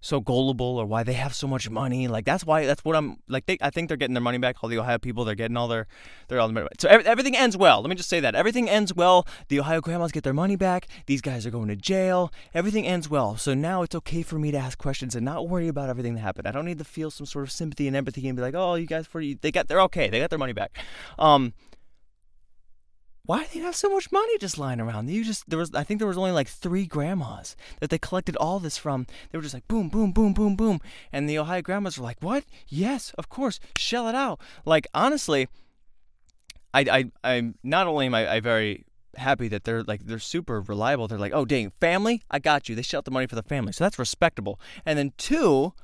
so 0.00 0.20
gullible 0.20 0.78
or 0.78 0.86
why 0.86 1.02
they 1.02 1.14
have 1.14 1.34
so 1.34 1.46
much 1.46 1.68
money. 1.68 2.08
Like 2.08 2.24
that's 2.24 2.44
why 2.44 2.66
that's 2.66 2.84
what 2.84 2.96
I'm 2.96 3.16
like. 3.28 3.46
They, 3.46 3.58
I 3.60 3.70
think 3.70 3.88
they're 3.88 3.96
getting 3.96 4.14
their 4.14 4.22
money 4.22 4.38
back. 4.38 4.56
All 4.62 4.68
the 4.68 4.78
Ohio 4.78 4.98
people, 4.98 5.24
they're 5.24 5.34
getting 5.34 5.56
all 5.56 5.68
their 5.68 5.86
their 6.28 6.40
all 6.40 6.48
money. 6.50 6.68
So 6.78 6.88
every, 6.88 7.06
everything 7.06 7.36
ends 7.36 7.56
well. 7.56 7.80
Let 7.80 7.90
me 7.90 7.96
just 7.96 8.08
say 8.08 8.20
that 8.20 8.34
everything 8.34 8.68
ends 8.68 8.94
well. 8.94 9.26
The 9.48 9.60
Ohio 9.60 9.80
grandmas 9.80 10.12
get 10.12 10.24
their 10.24 10.32
money 10.32 10.56
back. 10.56 10.86
These 11.06 11.20
guys 11.20 11.46
are 11.46 11.50
going 11.50 11.68
to 11.68 11.76
jail. 11.76 12.32
Everything 12.54 12.86
ends 12.86 13.08
well. 13.08 13.36
So 13.36 13.54
now 13.54 13.82
it's 13.82 13.94
okay 13.94 14.22
for 14.22 14.38
me 14.38 14.50
to 14.50 14.58
ask 14.58 14.78
questions 14.78 15.14
and 15.14 15.24
not 15.24 15.48
worry 15.48 15.68
about 15.68 15.88
everything 15.88 16.14
that 16.14 16.20
happened. 16.20 16.46
I 16.46 16.52
don't 16.52 16.64
need 16.64 16.78
to 16.78 16.84
feel 16.84 17.10
some 17.10 17.26
sort 17.26 17.44
of 17.44 17.52
sympathy 17.52 17.86
and 17.86 17.96
empathy 17.96 18.26
and 18.28 18.36
be 18.36 18.42
like, 18.42 18.54
oh, 18.54 18.74
you 18.74 18.86
guys 18.86 19.06
for 19.06 19.20
you, 19.20 19.36
they 19.40 19.50
got 19.50 19.68
they're 19.68 19.82
okay. 19.82 20.08
They 20.08 20.20
got 20.20 20.30
their 20.30 20.38
money 20.38 20.52
back. 20.52 20.78
Um, 21.18 21.52
why 23.28 23.42
do 23.42 23.48
they 23.52 23.60
have 23.60 23.76
so 23.76 23.90
much 23.90 24.10
money 24.10 24.38
just 24.38 24.56
lying 24.56 24.80
around? 24.80 25.10
You 25.10 25.22
just 25.22 25.50
there 25.50 25.58
was 25.58 25.74
I 25.74 25.84
think 25.84 26.00
there 26.00 26.08
was 26.08 26.16
only 26.16 26.30
like 26.30 26.48
three 26.48 26.86
grandmas 26.86 27.56
that 27.78 27.90
they 27.90 27.98
collected 27.98 28.36
all 28.36 28.58
this 28.58 28.78
from. 28.78 29.06
They 29.30 29.36
were 29.36 29.42
just 29.42 29.52
like 29.52 29.68
boom, 29.68 29.90
boom, 29.90 30.12
boom, 30.12 30.32
boom, 30.32 30.56
boom, 30.56 30.80
and 31.12 31.28
the 31.28 31.38
Ohio 31.38 31.60
grandmas 31.60 31.98
were 31.98 32.04
like, 32.04 32.16
"What? 32.20 32.44
Yes, 32.68 33.12
of 33.18 33.28
course, 33.28 33.60
shell 33.76 34.08
it 34.08 34.14
out." 34.14 34.40
Like 34.64 34.86
honestly, 34.94 35.46
I 36.72 37.10
I 37.22 37.32
I'm 37.36 37.56
not 37.62 37.86
only 37.86 38.06
am 38.06 38.14
I, 38.14 38.36
I 38.36 38.40
very 38.40 38.86
happy 39.18 39.48
that 39.48 39.64
they're 39.64 39.82
like 39.82 40.06
they're 40.06 40.18
super 40.18 40.62
reliable. 40.62 41.06
They're 41.06 41.18
like, 41.18 41.34
oh 41.34 41.44
dang, 41.44 41.72
family, 41.80 42.22
I 42.30 42.38
got 42.38 42.70
you. 42.70 42.74
They 42.74 42.80
shell 42.80 42.98
out 42.98 43.04
the 43.04 43.10
money 43.10 43.26
for 43.26 43.36
the 43.36 43.42
family, 43.42 43.72
so 43.72 43.84
that's 43.84 43.98
respectable. 43.98 44.58
And 44.86 44.98
then 44.98 45.12
two, 45.18 45.74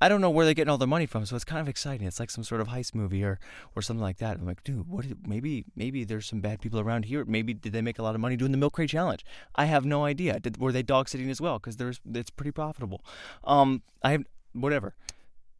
I 0.00 0.08
don't 0.08 0.20
know 0.20 0.30
where 0.30 0.44
they're 0.46 0.54
getting 0.54 0.70
all 0.70 0.78
their 0.78 0.88
money 0.88 1.06
from, 1.06 1.26
so 1.26 1.36
it's 1.36 1.44
kind 1.44 1.60
of 1.60 1.68
exciting. 1.68 2.06
It's 2.06 2.18
like 2.18 2.30
some 2.30 2.42
sort 2.42 2.60
of 2.60 2.68
heist 2.68 2.94
movie 2.94 3.22
or 3.22 3.38
or 3.76 3.82
something 3.82 4.02
like 4.02 4.18
that. 4.18 4.38
I'm 4.38 4.46
like, 4.46 4.64
dude, 4.64 4.88
what? 4.88 5.04
Is, 5.04 5.12
maybe 5.26 5.66
maybe 5.76 6.04
there's 6.04 6.26
some 6.26 6.40
bad 6.40 6.60
people 6.60 6.80
around 6.80 7.04
here. 7.04 7.24
Maybe 7.24 7.52
did 7.52 7.72
they 7.72 7.82
make 7.82 7.98
a 7.98 8.02
lot 8.02 8.14
of 8.14 8.20
money 8.20 8.36
doing 8.36 8.52
the 8.52 8.58
milk 8.58 8.72
crate 8.72 8.90
challenge? 8.90 9.24
I 9.56 9.66
have 9.66 9.84
no 9.84 10.04
idea. 10.04 10.40
Did, 10.40 10.56
were 10.58 10.72
they 10.72 10.82
dog 10.82 11.08
sitting 11.08 11.30
as 11.30 11.40
well? 11.40 11.58
Because 11.58 11.76
there's 11.76 12.00
it's 12.14 12.30
pretty 12.30 12.52
profitable. 12.52 13.04
Um, 13.44 13.82
I 14.02 14.12
have 14.12 14.24
whatever. 14.52 14.94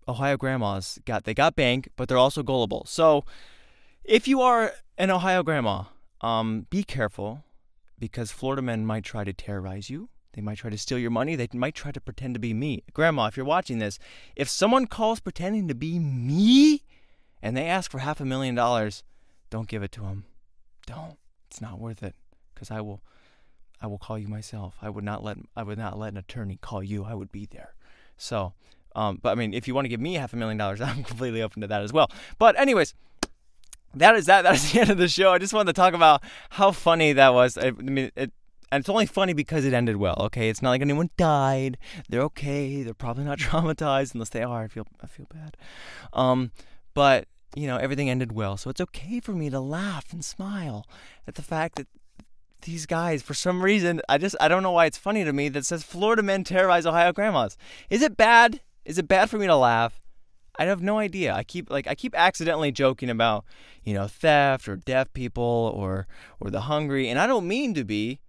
Ohio 0.09 0.37
grandmas 0.37 0.98
got 1.05 1.24
they 1.24 1.35
got 1.35 1.55
bank, 1.55 1.90
but 1.96 2.09
they're 2.09 2.18
also 2.18 2.42
gullible. 2.42 2.85
So 2.87 3.24
if 4.05 4.26
you 4.26 4.40
are 4.40 4.72
an 4.96 5.11
Ohio 5.11 5.42
grandma, 5.42 5.85
um, 6.20 6.66
be 6.70 6.83
careful 6.83 7.44
because 7.98 8.33
Florida 8.33 8.62
men 8.62 8.87
might 8.87 9.05
try 9.05 9.24
to 9.24 9.33
terrorize 9.33 9.90
you. 9.90 10.09
They 10.33 10.43
might 10.43 10.59
try 10.59 10.71
to 10.71 10.79
steal 10.79 10.99
your 10.99 11.11
money. 11.11 11.35
They 11.35 11.49
might 11.53 11.75
try 11.75 11.90
to 11.90 12.01
pretend 12.01 12.35
to 12.35 12.40
be 12.40 12.55
me. 12.55 12.85
Grandma, 12.93 13.27
if 13.27 13.37
you're 13.37 13.47
watching 13.47 13.79
this, 13.79 13.99
if 14.37 14.49
someone 14.49 14.87
calls 14.87 15.21
pretending 15.21 15.66
to 15.69 15.75
be 15.75 15.99
me 15.99 16.85
and 17.43 17.57
they 17.57 17.66
ask 17.66 17.90
for 17.90 17.99
half 17.99 18.21
a 18.21 18.25
million 18.25 18.55
dollars, 18.55 19.03
don't 19.51 19.69
give 19.69 19.83
it 19.83 19.93
to 19.93 20.03
them. 20.03 20.25
Don't. 20.87 21.16
It's 21.49 21.61
not 21.61 21.81
worth 21.81 22.03
it 22.03 22.14
because 22.55 22.71
I 22.71 22.81
will 22.81 23.03
I 23.83 23.87
will 23.87 23.99
call 23.99 24.19
you 24.19 24.29
myself. 24.29 24.77
I 24.81 24.90
would 24.90 25.05
not 25.05 25.25
let 25.25 25.38
I 25.57 25.62
would 25.62 25.79
not 25.79 25.99
let 25.99 26.12
an 26.12 26.19
attorney 26.19 26.59
call 26.61 26.83
you. 26.83 27.05
I 27.05 27.14
would 27.14 27.33
be 27.33 27.47
there. 27.47 27.75
So, 28.16 28.53
um, 28.95 29.19
but 29.21 29.31
I 29.31 29.35
mean, 29.35 29.55
if 29.55 29.66
you 29.66 29.75
want 29.75 29.87
to 29.87 29.88
give 29.88 30.01
me 30.01 30.14
half 30.14 30.33
a 30.33 30.37
million 30.37 30.59
dollars, 30.59 30.81
I'm 30.81 31.03
completely 31.03 31.43
open 31.43 31.62
to 31.62 31.69
that 31.69 31.83
as 31.83 31.93
well. 31.93 32.11
But 32.38 32.59
anyways, 32.59 32.95
that 33.95 34.14
is 34.14 34.27
that. 34.27 34.43
That 34.43 34.55
is 34.55 34.73
the 34.73 34.81
end 34.81 34.90
of 34.90 34.99
the 34.99 35.09
show. 35.09 35.33
I 35.33 35.38
just 35.38 35.53
wanted 35.53 35.75
to 35.75 35.81
talk 35.81 35.95
about 35.95 36.23
how 36.51 36.71
funny 36.71 37.14
that 37.14 37.35
was. 37.35 37.59
I, 37.59 37.69
I 37.69 37.71
mean, 37.73 38.11
it, 38.14 38.33
and 38.70 38.80
it's 38.80 38.88
only 38.88 39.06
funny 39.06 39.33
because 39.33 39.64
it 39.64 39.72
ended 39.72 39.96
well. 39.96 40.16
Okay, 40.20 40.48
it's 40.48 40.62
not 40.62 40.70
like 40.70 40.80
anyone 40.80 41.11
died. 41.16 41.78
They're 42.09 42.22
okay. 42.22 42.83
They're 42.83 42.94
probably 42.94 43.24
not 43.24 43.38
traumatized 43.46 44.14
unless 44.14 44.30
they 44.30 44.42
are. 44.42 44.62
I 44.62 44.68
feel 44.68 44.87
I 45.02 45.06
feel 45.06 45.26
bad. 45.33 45.56
Um, 46.12 46.52
but 46.94 47.26
you 47.54 47.66
know 47.66 47.76
everything 47.76 48.09
ended 48.11 48.33
well, 48.33 48.56
so 48.56 48.70
it's 48.70 48.80
okay 48.80 49.20
for 49.20 49.33
me 49.33 49.50
to 49.50 49.61
laugh 49.61 50.12
and 50.12 50.24
smile 50.24 50.87
at 51.26 51.35
the 51.35 51.42
fact 51.42 51.76
that 51.76 51.87
these 52.62 52.87
guys, 52.87 53.22
for 53.22 53.35
some 53.35 53.62
reason, 53.62 54.00
I 54.09 54.18
just 54.18 54.37
I 54.40 54.48
don't 54.48 54.62
know 54.62 54.72
why 54.72 54.87
it's 54.87 54.98
funny 54.98 55.24
to 55.24 55.33
me 55.33 55.48
that 55.50 55.66
says 55.66 55.83
Florida 55.83 56.22
men 56.22 56.44
terrorize 56.44 56.87
Ohio 56.87 57.12
grandmas. 57.12 57.56
Is 57.88 58.02
it 58.02 58.16
bad? 58.16 58.61
Is 58.85 58.98
it 58.98 59.09
bad 59.09 59.30
for 59.30 59.38
me 59.38 59.46
to 59.46 59.56
laugh? 59.56 60.00
I 60.59 60.64
have 60.66 60.83
no 60.83 60.98
idea. 60.98 61.33
I 61.35 61.42
keep 61.42 61.70
like 61.70 61.87
I 61.87 61.94
keep 61.94 62.14
accidentally 62.14 62.72
joking 62.72 63.11
about 63.11 63.44
you 63.83 63.94
know 63.94 64.06
theft 64.06 64.68
or 64.68 64.76
deaf 64.76 65.12
people 65.12 65.72
or 65.74 66.06
or 66.38 66.50
the 66.50 66.62
hungry, 66.62 67.09
and 67.09 67.18
I 67.18 67.26
don't 67.26 67.48
mean 67.48 67.74
to 67.74 67.85
be. 67.85 68.20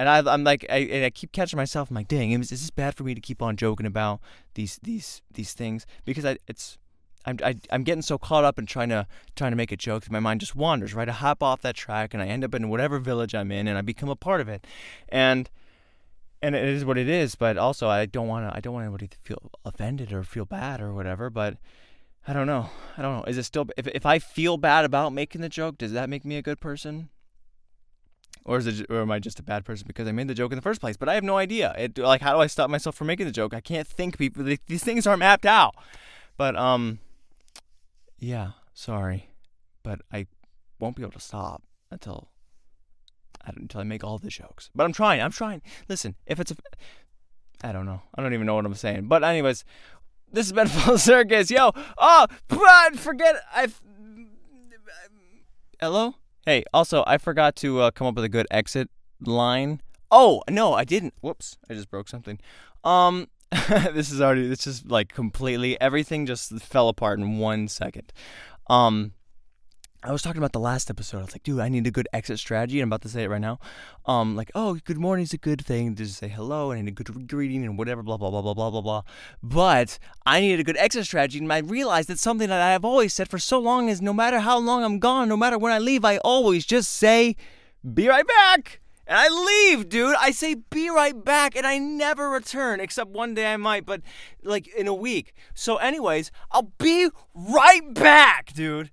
And 0.00 0.08
I, 0.08 0.32
I'm 0.32 0.44
like, 0.44 0.64
I, 0.70 1.04
I 1.04 1.10
keep 1.10 1.30
catching 1.30 1.58
myself. 1.58 1.90
I'm 1.90 1.94
like, 1.94 2.08
dang, 2.08 2.32
is, 2.32 2.50
is 2.50 2.62
this 2.62 2.70
bad 2.70 2.94
for 2.94 3.04
me 3.04 3.14
to 3.14 3.20
keep 3.20 3.42
on 3.42 3.54
joking 3.54 3.84
about 3.84 4.20
these 4.54 4.80
these 4.82 5.20
these 5.30 5.52
things? 5.52 5.84
Because 6.06 6.24
I, 6.24 6.38
it's, 6.48 6.78
I'm 7.26 7.36
I, 7.44 7.50
am 7.50 7.60
i 7.70 7.74
am 7.74 7.82
getting 7.82 8.00
so 8.00 8.16
caught 8.16 8.42
up 8.42 8.58
in 8.58 8.64
trying 8.64 8.88
to 8.88 9.06
trying 9.36 9.52
to 9.52 9.58
make 9.58 9.72
a 9.72 9.76
joke 9.76 10.04
that 10.04 10.10
my 10.10 10.18
mind 10.18 10.40
just 10.40 10.56
wanders. 10.56 10.94
Right, 10.94 11.06
I 11.06 11.12
hop 11.12 11.42
off 11.42 11.60
that 11.60 11.76
track 11.76 12.14
and 12.14 12.22
I 12.22 12.28
end 12.28 12.44
up 12.44 12.54
in 12.54 12.70
whatever 12.70 12.98
village 12.98 13.34
I'm 13.34 13.52
in, 13.52 13.68
and 13.68 13.76
I 13.76 13.82
become 13.82 14.08
a 14.08 14.16
part 14.16 14.40
of 14.40 14.48
it. 14.48 14.66
And 15.10 15.50
and 16.40 16.54
it 16.54 16.64
is 16.64 16.82
what 16.82 16.96
it 16.96 17.10
is. 17.10 17.34
But 17.34 17.58
also, 17.58 17.86
I 17.86 18.06
don't 18.06 18.26
want 18.26 18.50
to. 18.50 18.56
I 18.56 18.60
don't 18.60 18.72
want 18.72 18.84
anybody 18.84 19.08
to 19.08 19.18
feel 19.18 19.50
offended 19.66 20.14
or 20.14 20.24
feel 20.24 20.46
bad 20.46 20.80
or 20.80 20.94
whatever. 20.94 21.28
But 21.28 21.58
I 22.26 22.32
don't 22.32 22.46
know. 22.46 22.70
I 22.96 23.02
don't 23.02 23.18
know. 23.18 23.24
Is 23.24 23.36
it 23.36 23.42
still? 23.42 23.66
If 23.76 23.86
if 23.88 24.06
I 24.06 24.18
feel 24.18 24.56
bad 24.56 24.86
about 24.86 25.12
making 25.12 25.42
the 25.42 25.50
joke, 25.50 25.76
does 25.76 25.92
that 25.92 26.08
make 26.08 26.24
me 26.24 26.36
a 26.36 26.42
good 26.42 26.58
person? 26.58 27.10
Or 28.44 28.58
is 28.58 28.66
it? 28.66 28.90
Or 28.90 29.02
am 29.02 29.10
I 29.10 29.18
just 29.18 29.38
a 29.38 29.42
bad 29.42 29.64
person 29.64 29.86
because 29.86 30.08
I 30.08 30.12
made 30.12 30.28
the 30.28 30.34
joke 30.34 30.52
in 30.52 30.56
the 30.56 30.62
first 30.62 30.80
place? 30.80 30.96
But 30.96 31.08
I 31.08 31.14
have 31.14 31.24
no 31.24 31.36
idea. 31.36 31.74
It 31.78 31.98
like 31.98 32.20
how 32.22 32.34
do 32.34 32.40
I 32.40 32.46
stop 32.46 32.70
myself 32.70 32.94
from 32.94 33.06
making 33.06 33.26
the 33.26 33.32
joke? 33.32 33.54
I 33.54 33.60
can't 33.60 33.86
think. 33.86 34.18
People, 34.18 34.44
these 34.66 34.82
things 34.82 35.06
aren't 35.06 35.20
mapped 35.20 35.46
out. 35.46 35.74
But 36.36 36.56
um, 36.56 36.98
yeah. 38.18 38.52
Sorry, 38.72 39.28
but 39.82 40.00
I 40.10 40.26
won't 40.78 40.96
be 40.96 41.02
able 41.02 41.12
to 41.12 41.20
stop 41.20 41.62
until 41.90 42.30
until 43.44 43.80
I 43.80 43.84
make 43.84 44.02
all 44.04 44.18
the 44.18 44.28
jokes. 44.28 44.70
But 44.74 44.84
I'm 44.84 44.92
trying. 44.92 45.20
I'm 45.20 45.32
trying. 45.32 45.62
Listen, 45.88 46.14
if 46.26 46.40
it's 46.40 46.50
a, 46.50 46.56
I 47.62 47.72
don't 47.72 47.86
know. 47.86 48.02
I 48.14 48.22
don't 48.22 48.32
even 48.32 48.46
know 48.46 48.54
what 48.54 48.66
I'm 48.66 48.74
saying. 48.74 49.06
But 49.06 49.22
anyways, 49.22 49.64
this 50.32 50.46
has 50.46 50.52
been 50.52 50.68
Full 50.80 50.98
Circus. 50.98 51.50
Yo, 51.50 51.72
oh, 51.98 52.26
but 52.48 52.96
forget 52.96 53.36
I. 53.54 53.68
Hello. 55.80 56.14
Hey, 56.46 56.64
also 56.72 57.04
I 57.06 57.18
forgot 57.18 57.56
to 57.56 57.80
uh, 57.80 57.90
come 57.90 58.06
up 58.06 58.14
with 58.14 58.24
a 58.24 58.28
good 58.28 58.46
exit 58.50 58.88
line. 59.20 59.80
Oh 60.10 60.42
no, 60.48 60.72
I 60.72 60.84
didn't. 60.84 61.14
Whoops, 61.20 61.58
I 61.68 61.74
just 61.74 61.90
broke 61.90 62.08
something. 62.08 62.38
Um, 62.84 63.28
this 63.68 64.10
is 64.10 64.20
already. 64.20 64.48
This 64.48 64.66
is 64.66 64.84
like 64.86 65.12
completely 65.12 65.80
everything 65.80 66.26
just 66.26 66.52
fell 66.60 66.88
apart 66.88 67.18
in 67.18 67.38
one 67.38 67.68
second. 67.68 68.12
Um, 68.68 69.12
I 70.02 70.12
was 70.12 70.22
talking 70.22 70.38
about 70.38 70.52
the 70.52 70.60
last 70.60 70.88
episode. 70.88 71.18
I 71.18 71.22
was 71.22 71.32
like, 71.32 71.42
dude, 71.42 71.60
I 71.60 71.68
need 71.68 71.86
a 71.86 71.90
good 71.90 72.08
exit 72.14 72.38
strategy. 72.38 72.80
I'm 72.80 72.88
about 72.88 73.02
to 73.02 73.10
say 73.10 73.24
it 73.24 73.28
right 73.28 73.40
now. 73.40 73.58
Um, 74.06 74.34
like, 74.34 74.50
oh, 74.54 74.78
good 74.86 74.96
morning 74.96 75.24
is 75.24 75.34
a 75.34 75.38
good 75.38 75.62
thing 75.62 75.94
just 75.94 76.16
say 76.16 76.28
hello 76.28 76.70
and 76.70 76.88
a 76.88 76.90
good 76.90 77.28
greeting 77.28 77.64
and 77.66 77.76
whatever, 77.76 78.02
blah, 78.02 78.16
blah, 78.16 78.30
blah, 78.30 78.40
blah, 78.40 78.54
blah, 78.54 78.70
blah, 78.70 78.80
blah. 78.80 79.02
But 79.42 79.98
I 80.24 80.40
needed 80.40 80.60
a 80.60 80.64
good 80.64 80.78
exit 80.78 81.04
strategy. 81.04 81.38
And 81.38 81.52
I 81.52 81.58
realized 81.58 82.08
that 82.08 82.18
something 82.18 82.48
that 82.48 82.62
I've 82.62 82.84
always 82.84 83.12
said 83.12 83.28
for 83.28 83.38
so 83.38 83.58
long 83.58 83.90
is 83.90 84.00
no 84.00 84.14
matter 84.14 84.40
how 84.40 84.58
long 84.58 84.82
I'm 84.84 85.00
gone, 85.00 85.28
no 85.28 85.36
matter 85.36 85.58
when 85.58 85.72
I 85.72 85.78
leave, 85.78 86.02
I 86.02 86.16
always 86.18 86.64
just 86.64 86.92
say, 86.92 87.36
be 87.94 88.08
right 88.08 88.26
back 88.26 88.79
and 89.10 89.18
I 89.18 89.28
leave, 89.28 89.88
dude. 89.88 90.14
I 90.20 90.30
say 90.30 90.54
be 90.54 90.88
right 90.88 91.24
back 91.24 91.56
and 91.56 91.66
I 91.66 91.78
never 91.78 92.30
return 92.30 92.78
except 92.78 93.10
one 93.10 93.34
day 93.34 93.52
I 93.52 93.56
might, 93.56 93.84
but 93.84 94.02
like 94.44 94.68
in 94.68 94.86
a 94.86 94.94
week. 94.94 95.34
So 95.52 95.78
anyways, 95.78 96.30
I'll 96.52 96.72
be 96.78 97.10
right 97.34 97.92
back, 97.92 98.52
dude. 98.54 98.90